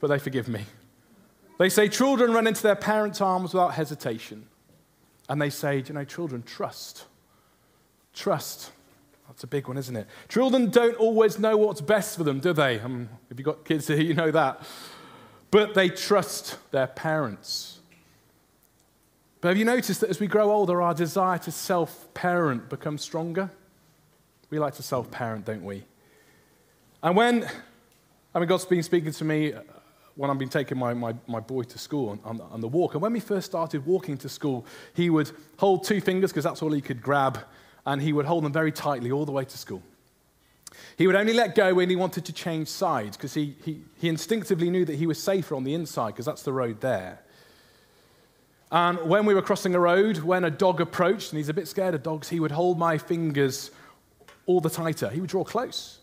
But 0.01 0.09
they 0.09 0.19
forgive 0.19 0.49
me. 0.49 0.65
They 1.59 1.69
say 1.69 1.89
children 1.89 2.33
run 2.33 2.47
into 2.47 2.63
their 2.63 2.75
parents' 2.75 3.21
arms 3.21 3.53
without 3.53 3.75
hesitation. 3.75 4.47
And 5.29 5.41
they 5.41 5.51
say, 5.51 5.83
you 5.87 5.95
know, 5.95 6.05
children, 6.05 6.43
trust. 6.43 7.05
Trust. 8.13 8.71
That's 9.29 9.43
a 9.43 9.47
big 9.47 9.69
one, 9.69 9.79
isn't 9.79 9.97
it? 9.97 10.07
Children 10.29 10.71
don't 10.71 10.97
always 10.97 11.39
know 11.39 11.57
what's 11.57 11.81
best 11.81 12.17
for 12.17 12.25
them, 12.25 12.41
do 12.41 12.53
they? 12.53 12.79
Um, 12.81 13.09
if 13.31 13.39
you've 13.39 13.47
got 13.47 13.65
kids 13.65 13.87
here, 13.87 13.97
you 14.01 14.15
know 14.15 14.31
that. 14.31 14.63
But 15.51 15.75
they 15.75 15.89
trust 15.89 16.59
their 16.71 16.87
parents. 16.87 17.79
But 19.41 19.49
have 19.49 19.57
you 19.59 19.65
noticed 19.65 20.01
that 20.01 20.11
as 20.11 20.21
we 20.21 20.27
grow 20.27 20.51
older, 20.51 20.81
our 20.81 20.95
desire 20.95 21.39
to 21.39 21.53
self 21.53 22.13
parent 22.15 22.69
becomes 22.69 23.03
stronger? 23.03 23.51
We 24.51 24.59
like 24.59 24.75
to 24.77 24.83
self 24.83 25.11
parent, 25.11 25.45
don't 25.45 25.65
we? 25.65 25.85
And 27.03 27.17
when, 27.17 27.49
I 28.35 28.39
mean, 28.39 28.49
God's 28.49 28.65
been 28.65 28.83
speaking 28.83 29.13
to 29.13 29.25
me 29.25 29.53
when 30.17 30.31
I've 30.31 30.39
been 30.39 30.49
taking 30.49 30.79
my, 30.79 30.95
my, 30.95 31.15
my 31.27 31.41
boy 31.41 31.63
to 31.63 31.79
school 31.79 32.11
on, 32.11 32.21
on, 32.25 32.41
on 32.41 32.61
the 32.61 32.69
walk. 32.69 32.95
And 32.95 33.03
when 33.03 33.13
we 33.13 33.21
first 33.21 33.47
started 33.47 33.85
walking 33.85 34.17
to 34.19 34.29
school, 34.29 34.65
he 34.95 35.11
would 35.11 35.31
hold 35.57 35.85
two 35.85 36.01
fingers 36.01 36.31
because 36.31 36.45
that's 36.45 36.63
all 36.63 36.73
he 36.73 36.81
could 36.81 37.03
grab, 37.03 37.41
and 37.85 38.01
he 38.01 38.13
would 38.13 38.27
hold 38.27 38.45
them 38.45 38.53
very 38.53 38.73
tightly 38.73 39.11
all 39.11 39.25
the 39.25 39.33
way 39.33 39.45
to 39.45 39.59
school. 39.59 39.83
He 40.97 41.07
would 41.07 41.17
only 41.17 41.33
let 41.33 41.55
go 41.55 41.75
when 41.75 41.91
he 41.91 41.97
wanted 41.97 42.25
to 42.27 42.33
change 42.33 42.69
sides 42.69 43.17
because 43.17 43.35
he, 43.35 43.57
he, 43.65 43.81
he 43.97 44.09
instinctively 44.09 44.71
knew 44.71 44.85
that 44.85 44.97
he 44.97 45.07
was 45.07 45.23
safer 45.23 45.55
on 45.55 45.65
the 45.65 45.75
inside 45.75 46.09
because 46.09 46.27
that's 46.27 46.43
the 46.43 46.53
road 46.53 46.81
there. 46.81 47.21
And 48.71 48.99
when 49.03 49.25
we 49.27 49.35
were 49.35 49.43
crossing 49.43 49.75
a 49.75 49.81
road, 49.81 50.19
when 50.19 50.45
a 50.45 50.51
dog 50.51 50.81
approached, 50.81 51.33
and 51.33 51.39
he's 51.39 51.49
a 51.49 51.55
bit 51.55 51.69
scared 51.69 51.95
of 51.95 52.03
dogs, 52.03 52.29
he 52.29 52.41
would 52.41 52.51
hold 52.51 52.79
my 52.79 52.99
fingers 52.99 53.71
all 54.47 54.61
the 54.61 54.71
tighter. 54.71 55.09
He 55.11 55.21
would 55.21 55.31
draw 55.31 55.45
close. 55.45 56.01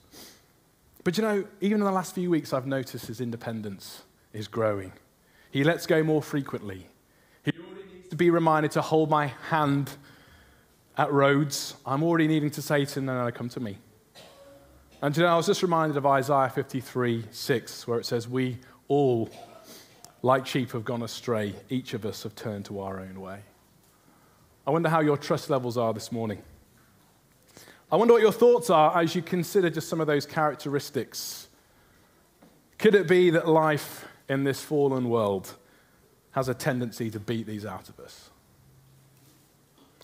But 1.03 1.17
you 1.17 1.23
know, 1.23 1.45
even 1.61 1.79
in 1.79 1.85
the 1.85 1.91
last 1.91 2.13
few 2.13 2.29
weeks, 2.29 2.53
I've 2.53 2.67
noticed 2.67 3.07
his 3.07 3.21
independence 3.21 4.03
is 4.33 4.47
growing. 4.47 4.93
He 5.49 5.63
lets 5.63 5.85
go 5.85 6.03
more 6.03 6.21
frequently. 6.21 6.87
He 7.43 7.51
already 7.51 7.93
needs 7.93 8.09
to 8.09 8.15
be 8.15 8.29
reminded 8.29 8.71
to 8.71 8.81
hold 8.81 9.09
my 9.09 9.27
hand 9.49 9.91
at 10.97 11.11
roads. 11.11 11.75
I'm 11.85 12.03
already 12.03 12.27
needing 12.27 12.51
to 12.51 12.61
say 12.61 12.85
to 12.85 12.99
him, 12.99 13.05
no, 13.05 13.25
no, 13.25 13.31
come 13.31 13.49
to 13.49 13.59
me. 13.59 13.77
And 15.01 15.17
you 15.17 15.23
know, 15.23 15.29
I 15.29 15.35
was 15.35 15.47
just 15.47 15.63
reminded 15.63 15.97
of 15.97 16.05
Isaiah 16.05 16.49
53 16.49 17.25
6, 17.31 17.87
where 17.87 17.99
it 17.99 18.05
says, 18.05 18.27
We 18.27 18.59
all, 18.87 19.29
like 20.21 20.45
sheep, 20.45 20.71
have 20.73 20.85
gone 20.85 21.01
astray. 21.01 21.55
Each 21.69 21.95
of 21.95 22.05
us 22.05 22.21
have 22.21 22.35
turned 22.35 22.65
to 22.65 22.79
our 22.81 22.99
own 22.99 23.19
way. 23.19 23.39
I 24.67 24.69
wonder 24.69 24.89
how 24.89 24.99
your 24.99 25.17
trust 25.17 25.49
levels 25.49 25.75
are 25.75 25.91
this 25.91 26.11
morning. 26.11 26.43
I 27.91 27.97
wonder 27.97 28.13
what 28.13 28.21
your 28.21 28.31
thoughts 28.31 28.69
are 28.69 28.97
as 28.97 29.15
you 29.15 29.21
consider 29.21 29.69
just 29.69 29.89
some 29.89 29.99
of 29.99 30.07
those 30.07 30.25
characteristics. 30.25 31.49
Could 32.77 32.95
it 32.95 33.07
be 33.07 33.29
that 33.31 33.47
life 33.47 34.07
in 34.29 34.45
this 34.45 34.61
fallen 34.61 35.09
world 35.09 35.55
has 36.31 36.47
a 36.47 36.53
tendency 36.53 37.11
to 37.11 37.19
beat 37.19 37.45
these 37.45 37.65
out 37.65 37.89
of 37.89 37.99
us? 37.99 38.29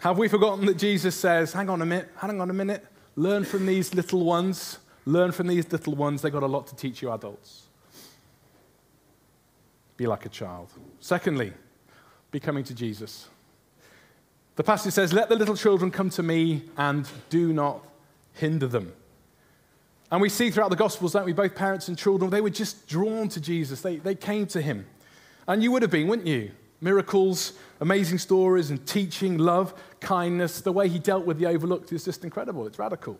Have 0.01 0.17
we 0.17 0.27
forgotten 0.27 0.65
that 0.65 0.77
Jesus 0.77 1.15
says, 1.15 1.53
hang 1.53 1.69
on 1.69 1.81
a 1.81 1.85
minute, 1.85 2.09
hang 2.17 2.41
on 2.41 2.49
a 2.49 2.53
minute, 2.53 2.85
learn 3.15 3.45
from 3.45 3.65
these 3.65 3.93
little 3.93 4.25
ones, 4.25 4.79
learn 5.05 5.31
from 5.31 5.47
these 5.47 5.71
little 5.71 5.95
ones, 5.95 6.21
they've 6.21 6.31
got 6.31 6.43
a 6.43 6.47
lot 6.47 6.67
to 6.67 6.75
teach 6.75 7.01
you 7.01 7.11
adults. 7.11 7.63
Be 9.95 10.05
like 10.05 10.25
a 10.25 10.29
child. 10.29 10.69
Secondly, 10.99 11.53
be 12.31 12.39
coming 12.39 12.63
to 12.65 12.75
Jesus. 12.75 13.29
The 14.57 14.63
passage 14.63 14.93
says, 14.93 15.13
Let 15.13 15.29
the 15.29 15.35
little 15.35 15.55
children 15.55 15.91
come 15.91 16.09
to 16.11 16.23
me 16.23 16.63
and 16.77 17.07
do 17.29 17.53
not 17.53 17.83
hinder 18.33 18.67
them. 18.67 18.91
And 20.11 20.19
we 20.19 20.29
see 20.29 20.49
throughout 20.49 20.71
the 20.71 20.75
Gospels, 20.75 21.13
don't 21.13 21.25
we, 21.25 21.33
both 21.33 21.53
parents 21.53 21.87
and 21.87 21.97
children, 21.97 22.31
they 22.31 22.41
were 22.41 22.49
just 22.49 22.87
drawn 22.87 23.29
to 23.29 23.39
Jesus. 23.39 23.81
They, 23.81 23.97
they 23.97 24.15
came 24.15 24.47
to 24.47 24.61
him. 24.61 24.85
And 25.47 25.61
you 25.61 25.71
would 25.71 25.83
have 25.83 25.91
been, 25.91 26.07
wouldn't 26.07 26.27
you? 26.27 26.51
Miracles, 26.81 27.53
amazing 27.81 28.17
stories, 28.17 28.69
and 28.71 28.85
teaching, 28.87 29.37
love, 29.37 29.73
kindness. 29.99 30.61
The 30.61 30.71
way 30.71 30.87
he 30.87 30.99
dealt 30.99 31.25
with 31.25 31.37
the 31.37 31.45
overlooked 31.45 31.93
is 31.93 32.05
just 32.05 32.23
incredible. 32.23 32.65
It's 32.65 32.79
radical. 32.79 33.19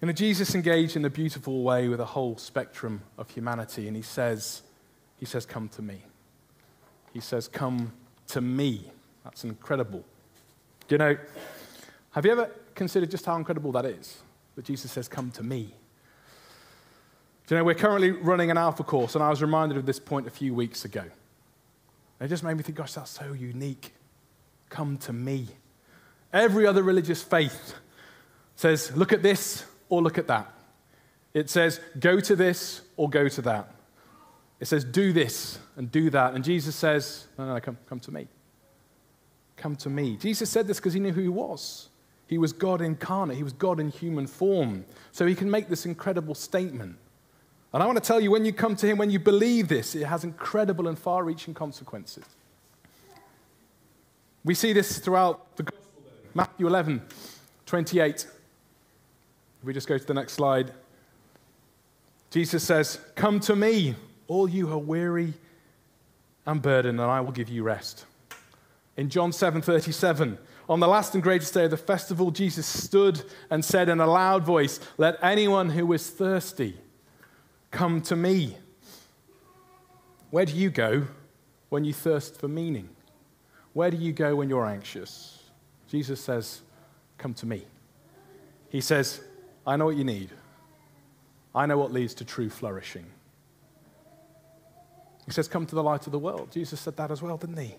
You 0.00 0.06
know, 0.06 0.12
Jesus 0.12 0.54
engaged 0.54 0.94
in 0.94 1.04
a 1.04 1.10
beautiful 1.10 1.64
way 1.64 1.88
with 1.88 2.00
a 2.00 2.04
whole 2.04 2.36
spectrum 2.36 3.02
of 3.16 3.30
humanity, 3.30 3.88
and 3.88 3.96
he 3.96 4.02
says, 4.02 4.62
he 5.16 5.26
says, 5.26 5.44
Come 5.44 5.68
to 5.70 5.82
me. 5.82 6.02
He 7.12 7.20
says, 7.20 7.48
Come 7.48 7.92
to 8.28 8.40
me. 8.40 8.92
That's 9.28 9.44
incredible. 9.44 10.02
Do 10.88 10.94
you 10.94 10.98
know, 10.98 11.18
have 12.12 12.24
you 12.24 12.32
ever 12.32 12.50
considered 12.74 13.10
just 13.10 13.26
how 13.26 13.36
incredible 13.36 13.72
that 13.72 13.84
is? 13.84 14.16
That 14.56 14.64
Jesus 14.64 14.90
says, 14.90 15.06
Come 15.06 15.30
to 15.32 15.42
me. 15.42 15.74
Do 17.46 17.54
you 17.54 17.58
know, 17.58 17.64
we're 17.64 17.74
currently 17.74 18.10
running 18.10 18.50
an 18.50 18.56
alpha 18.56 18.84
course, 18.84 19.14
and 19.14 19.22
I 19.22 19.28
was 19.28 19.42
reminded 19.42 19.76
of 19.76 19.84
this 19.84 20.00
point 20.00 20.26
a 20.26 20.30
few 20.30 20.54
weeks 20.54 20.86
ago. 20.86 21.04
It 22.20 22.28
just 22.28 22.42
made 22.42 22.54
me 22.54 22.62
think, 22.62 22.78
gosh, 22.78 22.94
that's 22.94 23.10
so 23.10 23.32
unique. 23.34 23.92
Come 24.70 24.96
to 24.98 25.12
me. 25.12 25.48
Every 26.32 26.66
other 26.66 26.82
religious 26.82 27.22
faith 27.22 27.74
says, 28.56 28.94
look 28.96 29.12
at 29.12 29.22
this 29.22 29.64
or 29.90 30.02
look 30.02 30.16
at 30.16 30.26
that. 30.26 30.52
It 31.34 31.50
says, 31.50 31.80
go 32.00 32.18
to 32.18 32.34
this 32.34 32.80
or 32.96 33.08
go 33.10 33.28
to 33.28 33.42
that. 33.42 33.74
It 34.58 34.66
says, 34.66 34.84
do 34.84 35.12
this 35.12 35.58
and 35.76 35.92
do 35.92 36.10
that. 36.10 36.34
And 36.34 36.42
Jesus 36.42 36.74
says, 36.74 37.26
no, 37.38 37.54
no, 37.54 37.60
come, 37.60 37.78
come 37.88 38.00
to 38.00 38.10
me. 38.10 38.26
Come 39.58 39.76
to 39.76 39.90
me. 39.90 40.16
Jesus 40.16 40.48
said 40.48 40.66
this 40.66 40.78
because 40.78 40.94
he 40.94 41.00
knew 41.00 41.12
who 41.12 41.20
he 41.20 41.28
was. 41.28 41.88
He 42.28 42.38
was 42.38 42.52
God 42.52 42.80
incarnate, 42.80 43.36
he 43.36 43.42
was 43.42 43.52
God 43.52 43.80
in 43.80 43.90
human 43.90 44.26
form. 44.26 44.84
So 45.12 45.26
he 45.26 45.34
can 45.34 45.50
make 45.50 45.68
this 45.68 45.84
incredible 45.84 46.34
statement. 46.34 46.96
And 47.72 47.82
I 47.82 47.86
want 47.86 47.96
to 47.96 48.04
tell 48.04 48.20
you, 48.20 48.30
when 48.30 48.44
you 48.44 48.52
come 48.52 48.76
to 48.76 48.86
him, 48.86 48.96
when 48.96 49.10
you 49.10 49.18
believe 49.18 49.68
this, 49.68 49.94
it 49.94 50.04
has 50.04 50.24
incredible 50.24 50.88
and 50.88 50.98
far 50.98 51.24
reaching 51.24 51.52
consequences. 51.52 52.24
We 54.44 54.54
see 54.54 54.72
this 54.72 54.98
throughout 54.98 55.56
the 55.56 55.64
Gospel, 55.64 56.02
Matthew 56.32 56.66
11, 56.66 57.02
28. 57.66 58.14
If 58.14 58.28
we 59.64 59.74
just 59.74 59.88
go 59.88 59.98
to 59.98 60.04
the 60.04 60.14
next 60.14 60.34
slide, 60.34 60.72
Jesus 62.30 62.62
says, 62.62 63.00
Come 63.14 63.40
to 63.40 63.56
me, 63.56 63.94
all 64.28 64.48
you 64.48 64.66
who 64.66 64.74
are 64.74 64.78
weary 64.78 65.34
and 66.46 66.62
burdened, 66.62 67.00
and 67.00 67.10
I 67.10 67.20
will 67.20 67.32
give 67.32 67.48
you 67.48 67.62
rest. 67.62 68.06
In 68.98 69.08
John 69.08 69.30
7:37, 69.30 70.38
on 70.68 70.80
the 70.80 70.88
last 70.88 71.14
and 71.14 71.22
greatest 71.22 71.54
day 71.54 71.66
of 71.66 71.70
the 71.70 71.76
festival, 71.76 72.32
Jesus 72.32 72.66
stood 72.66 73.22
and 73.48 73.64
said 73.64 73.88
in 73.88 74.00
a 74.00 74.06
loud 74.08 74.42
voice, 74.42 74.80
"Let 74.96 75.22
anyone 75.22 75.70
who 75.70 75.92
is 75.92 76.10
thirsty 76.10 76.80
come 77.70 78.02
to 78.02 78.16
me." 78.16 78.58
Where 80.30 80.44
do 80.44 80.52
you 80.52 80.68
go 80.68 81.06
when 81.68 81.84
you 81.84 81.92
thirst 81.92 82.40
for 82.40 82.48
meaning? 82.48 82.88
Where 83.72 83.92
do 83.92 83.96
you 83.96 84.12
go 84.12 84.34
when 84.34 84.48
you're 84.48 84.66
anxious? 84.66 85.44
Jesus 85.86 86.20
says, 86.20 86.62
"Come 87.18 87.34
to 87.34 87.46
me." 87.46 87.68
He 88.68 88.80
says, 88.80 89.20
"I 89.64 89.76
know 89.76 89.84
what 89.84 89.96
you 89.96 90.04
need. 90.04 90.32
I 91.54 91.66
know 91.66 91.78
what 91.78 91.92
leads 91.92 92.14
to 92.14 92.24
true 92.24 92.50
flourishing." 92.50 93.06
He 95.24 95.30
says, 95.30 95.46
"Come 95.46 95.66
to 95.66 95.76
the 95.76 95.84
light 95.84 96.06
of 96.06 96.12
the 96.12 96.18
world." 96.18 96.50
Jesus 96.50 96.80
said 96.80 96.96
that 96.96 97.12
as 97.12 97.22
well, 97.22 97.36
didn't 97.36 97.58
he? 97.58 97.76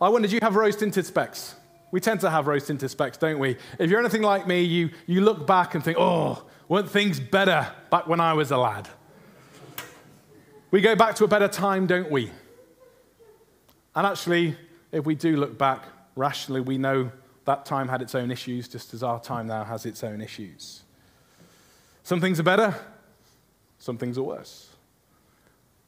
I 0.00 0.08
wonder, 0.08 0.28
do 0.28 0.34
you 0.34 0.40
have 0.42 0.56
rose 0.56 0.76
tinted 0.76 1.06
specs? 1.06 1.54
We 1.90 2.00
tend 2.00 2.20
to 2.20 2.30
have 2.30 2.46
rose 2.46 2.66
tinted 2.66 2.90
specs, 2.90 3.16
don't 3.16 3.38
we? 3.38 3.56
If 3.78 3.88
you're 3.88 4.00
anything 4.00 4.22
like 4.22 4.46
me, 4.46 4.62
you, 4.62 4.90
you 5.06 5.20
look 5.20 5.46
back 5.46 5.74
and 5.74 5.84
think, 5.84 5.96
oh, 5.98 6.44
weren't 6.68 6.90
things 6.90 7.20
better 7.20 7.70
back 7.90 8.08
when 8.08 8.20
I 8.20 8.32
was 8.32 8.50
a 8.50 8.56
lad? 8.56 8.88
We 10.70 10.80
go 10.80 10.96
back 10.96 11.14
to 11.16 11.24
a 11.24 11.28
better 11.28 11.46
time, 11.46 11.86
don't 11.86 12.10
we? 12.10 12.32
And 13.94 14.06
actually, 14.06 14.56
if 14.90 15.04
we 15.04 15.14
do 15.14 15.36
look 15.36 15.56
back 15.56 15.84
rationally, 16.16 16.60
we 16.60 16.78
know 16.78 17.12
that 17.44 17.64
time 17.64 17.88
had 17.88 18.02
its 18.02 18.14
own 18.14 18.30
issues, 18.30 18.66
just 18.66 18.92
as 18.94 19.02
our 19.02 19.20
time 19.20 19.46
now 19.46 19.62
has 19.62 19.86
its 19.86 20.02
own 20.02 20.20
issues. 20.20 20.82
Some 22.02 22.20
things 22.20 22.40
are 22.40 22.44
better, 22.44 22.74
some 23.78 23.98
things 23.98 24.18
are 24.18 24.22
worse. 24.22 24.68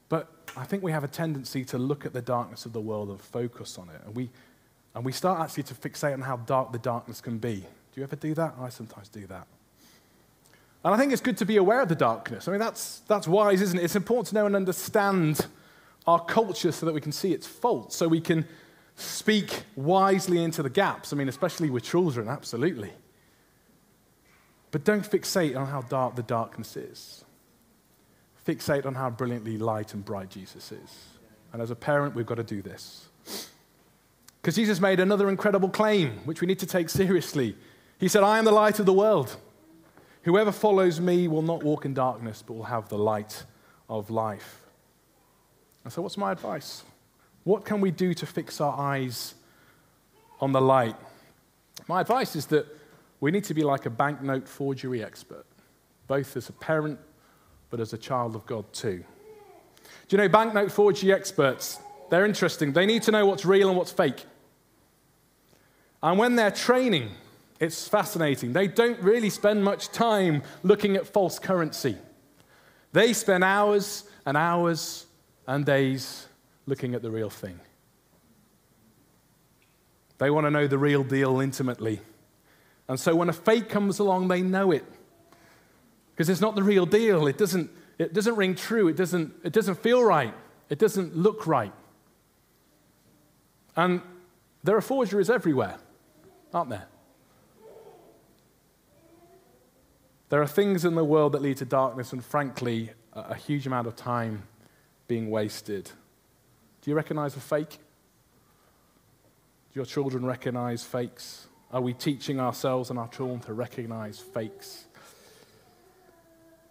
But 0.08 0.30
I 0.56 0.64
think 0.64 0.82
we 0.82 0.90
have 0.92 1.04
a 1.04 1.08
tendency 1.08 1.64
to 1.66 1.78
look 1.78 2.06
at 2.06 2.12
the 2.12 2.22
darkness 2.22 2.64
of 2.64 2.72
the 2.72 2.80
world 2.80 3.10
and 3.10 3.20
focus 3.20 3.76
on 3.78 3.90
it. 3.90 4.00
And 4.06 4.14
we, 4.14 4.30
and 4.94 5.04
we 5.04 5.12
start 5.12 5.40
actually 5.40 5.64
to 5.64 5.74
fixate 5.74 6.14
on 6.14 6.22
how 6.22 6.38
dark 6.38 6.72
the 6.72 6.78
darkness 6.78 7.20
can 7.20 7.38
be. 7.38 7.56
Do 7.56 8.00
you 8.00 8.02
ever 8.02 8.16
do 8.16 8.34
that? 8.34 8.54
I 8.58 8.70
sometimes 8.70 9.08
do 9.08 9.26
that. 9.26 9.46
And 10.82 10.94
I 10.94 10.96
think 10.96 11.12
it's 11.12 11.20
good 11.20 11.36
to 11.38 11.44
be 11.44 11.56
aware 11.56 11.80
of 11.82 11.88
the 11.88 11.94
darkness. 11.94 12.48
I 12.48 12.52
mean, 12.52 12.60
that's, 12.60 13.00
that's 13.08 13.28
wise, 13.28 13.60
isn't 13.60 13.78
it? 13.78 13.84
It's 13.84 13.96
important 13.96 14.28
to 14.28 14.34
know 14.34 14.46
and 14.46 14.56
understand 14.56 15.46
our 16.06 16.24
culture 16.24 16.72
so 16.72 16.86
that 16.86 16.92
we 16.92 17.00
can 17.00 17.12
see 17.12 17.32
its 17.32 17.46
faults, 17.46 17.96
so 17.96 18.08
we 18.08 18.20
can 18.20 18.46
speak 18.94 19.64
wisely 19.74 20.42
into 20.42 20.62
the 20.62 20.70
gaps. 20.70 21.12
I 21.12 21.16
mean, 21.16 21.28
especially 21.28 21.68
with 21.68 21.82
children, 21.82 22.28
absolutely. 22.28 22.92
But 24.70 24.84
don't 24.84 25.02
fixate 25.02 25.56
on 25.56 25.66
how 25.66 25.82
dark 25.82 26.16
the 26.16 26.22
darkness 26.22 26.76
is. 26.76 27.24
Fixate 28.46 28.86
on 28.86 28.94
how 28.94 29.10
brilliantly 29.10 29.58
light 29.58 29.92
and 29.94 30.04
bright 30.04 30.30
Jesus 30.30 30.70
is. 30.70 31.06
And 31.52 31.60
as 31.60 31.70
a 31.70 31.76
parent, 31.76 32.14
we've 32.14 32.26
got 32.26 32.36
to 32.36 32.44
do 32.44 32.62
this. 32.62 33.08
Because 34.40 34.54
Jesus 34.54 34.80
made 34.80 35.00
another 35.00 35.28
incredible 35.28 35.68
claim, 35.68 36.18
which 36.24 36.40
we 36.40 36.46
need 36.46 36.60
to 36.60 36.66
take 36.66 36.88
seriously. 36.88 37.56
He 37.98 38.08
said, 38.08 38.22
I 38.22 38.38
am 38.38 38.44
the 38.44 38.52
light 38.52 38.78
of 38.78 38.86
the 38.86 38.92
world. 38.92 39.36
Whoever 40.22 40.52
follows 40.52 41.00
me 41.00 41.28
will 41.28 41.42
not 41.42 41.62
walk 41.62 41.84
in 41.84 41.94
darkness, 41.94 42.44
but 42.46 42.54
will 42.54 42.64
have 42.64 42.88
the 42.88 42.98
light 42.98 43.44
of 43.88 44.10
life. 44.10 44.66
And 45.84 45.92
so, 45.92 46.02
what's 46.02 46.16
my 46.16 46.32
advice? 46.32 46.82
What 47.44 47.64
can 47.64 47.80
we 47.80 47.90
do 47.90 48.12
to 48.14 48.26
fix 48.26 48.60
our 48.60 48.76
eyes 48.78 49.34
on 50.40 50.52
the 50.52 50.60
light? 50.60 50.96
My 51.88 52.00
advice 52.00 52.34
is 52.34 52.46
that 52.46 52.66
we 53.20 53.30
need 53.30 53.44
to 53.44 53.54
be 53.54 53.62
like 53.62 53.86
a 53.86 53.90
banknote 53.90 54.48
forgery 54.48 55.02
expert, 55.02 55.46
both 56.06 56.36
as 56.36 56.48
a 56.48 56.52
parent 56.52 56.98
but 57.70 57.80
as 57.80 57.92
a 57.92 57.98
child 57.98 58.34
of 58.34 58.46
God 58.46 58.72
too. 58.72 59.04
Do 60.08 60.16
you 60.16 60.18
know 60.18 60.28
banknote 60.28 60.70
forgery 60.70 61.12
experts? 61.12 61.78
They're 62.10 62.24
interesting. 62.24 62.72
They 62.72 62.86
need 62.86 63.02
to 63.04 63.10
know 63.10 63.26
what's 63.26 63.44
real 63.44 63.68
and 63.68 63.76
what's 63.76 63.92
fake. 63.92 64.24
And 66.02 66.18
when 66.18 66.36
they're 66.36 66.50
training, 66.50 67.10
it's 67.58 67.88
fascinating. 67.88 68.52
They 68.52 68.68
don't 68.68 69.00
really 69.00 69.30
spend 69.30 69.64
much 69.64 69.88
time 69.88 70.42
looking 70.62 70.96
at 70.96 71.06
false 71.06 71.38
currency. 71.38 71.96
They 72.92 73.12
spend 73.12 73.42
hours 73.42 74.04
and 74.24 74.36
hours 74.36 75.06
and 75.46 75.64
days 75.64 76.26
looking 76.66 76.94
at 76.94 77.02
the 77.02 77.10
real 77.10 77.30
thing. 77.30 77.58
They 80.18 80.30
want 80.30 80.46
to 80.46 80.50
know 80.50 80.66
the 80.66 80.78
real 80.78 81.02
deal 81.02 81.40
intimately. 81.40 82.00
And 82.88 82.98
so 82.98 83.14
when 83.14 83.28
a 83.28 83.32
fake 83.32 83.68
comes 83.68 83.98
along, 83.98 84.28
they 84.28 84.42
know 84.42 84.70
it. 84.70 84.84
Because 86.16 86.30
it's 86.30 86.40
not 86.40 86.54
the 86.54 86.62
real 86.62 86.86
deal. 86.86 87.26
It 87.26 87.36
doesn't, 87.36 87.70
it 87.98 88.14
doesn't 88.14 88.36
ring 88.36 88.54
true. 88.54 88.88
It 88.88 88.96
doesn't, 88.96 89.34
it 89.44 89.52
doesn't 89.52 89.82
feel 89.82 90.02
right. 90.02 90.32
It 90.70 90.78
doesn't 90.78 91.14
look 91.14 91.46
right. 91.46 91.74
And 93.76 94.00
there 94.64 94.74
are 94.74 94.80
forgeries 94.80 95.28
everywhere, 95.28 95.76
aren't 96.54 96.70
there? 96.70 96.86
There 100.30 100.40
are 100.40 100.46
things 100.46 100.84
in 100.84 100.94
the 100.94 101.04
world 101.04 101.32
that 101.32 101.42
lead 101.42 101.58
to 101.58 101.66
darkness, 101.66 102.12
and 102.12 102.24
frankly, 102.24 102.90
a 103.12 103.34
huge 103.34 103.66
amount 103.66 103.86
of 103.86 103.94
time 103.94 104.44
being 105.06 105.30
wasted. 105.30 105.90
Do 106.82 106.90
you 106.90 106.96
recognize 106.96 107.36
a 107.36 107.40
fake? 107.40 107.70
Do 107.70 107.78
your 109.74 109.84
children 109.84 110.24
recognize 110.24 110.82
fakes? 110.82 111.46
Are 111.70 111.80
we 111.80 111.92
teaching 111.92 112.40
ourselves 112.40 112.90
and 112.90 112.98
our 112.98 113.08
children 113.08 113.40
to 113.40 113.52
recognize 113.52 114.18
fakes? 114.18 114.85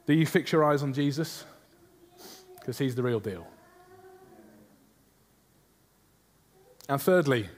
Do 0.06 0.14
you 0.14 0.26
fix 0.26 0.52
your 0.52 0.64
eyes 0.64 0.84
on 0.84 0.94
Jesus? 0.94 1.46
Because 2.60 2.78
he's 2.78 2.96
the 2.96 3.04
real 3.04 3.20
deal. 3.20 3.48
And 6.88 7.02
thirdly, 7.02 7.50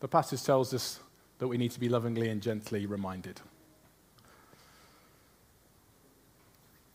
the 0.00 0.08
passage 0.08 0.42
tells 0.42 0.72
us 0.72 1.00
that 1.38 1.48
we 1.48 1.58
need 1.58 1.70
to 1.72 1.80
be 1.80 1.88
lovingly 1.88 2.28
and 2.30 2.40
gently 2.40 2.86
reminded. 2.86 3.40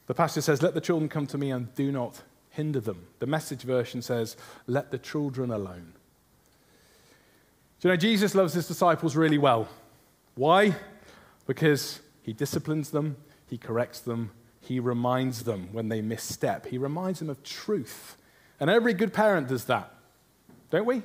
The 0.08 0.16
passage 0.16 0.44
says, 0.44 0.64
Let 0.64 0.74
the 0.74 0.82
children 0.82 1.08
come 1.08 1.28
to 1.28 1.38
me 1.38 1.52
and 1.52 1.74
do 1.76 1.92
not 1.92 2.24
hinder 2.50 2.80
them. 2.80 3.06
The 3.20 3.28
message 3.28 3.62
version 3.62 4.02
says, 4.02 4.36
Let 4.66 4.90
the 4.90 4.98
children 4.98 5.52
alone. 5.52 5.94
Do 7.80 7.88
you 7.88 7.94
know, 7.94 7.98
Jesus 7.98 8.34
loves 8.34 8.54
his 8.54 8.68
disciples 8.68 9.16
really 9.16 9.38
well. 9.38 9.70
Why? 10.34 10.76
Because 11.46 12.00
he 12.24 12.34
disciplines 12.34 12.90
them, 12.90 13.18
he 13.48 13.58
corrects 13.58 14.00
them, 14.00 14.32
he 14.70 14.80
reminds 14.80 15.46
them 15.46 15.68
when 15.72 15.90
they 15.90 16.00
misstep, 16.00 16.68
he 16.68 16.78
reminds 16.78 17.18
them 17.18 17.30
of 17.30 17.42
truth. 17.42 18.16
And 18.60 18.70
every 18.70 18.94
good 18.94 19.12
parent 19.14 19.48
does 19.48 19.66
that, 19.66 19.92
don't 20.70 20.86
we? 20.86 21.02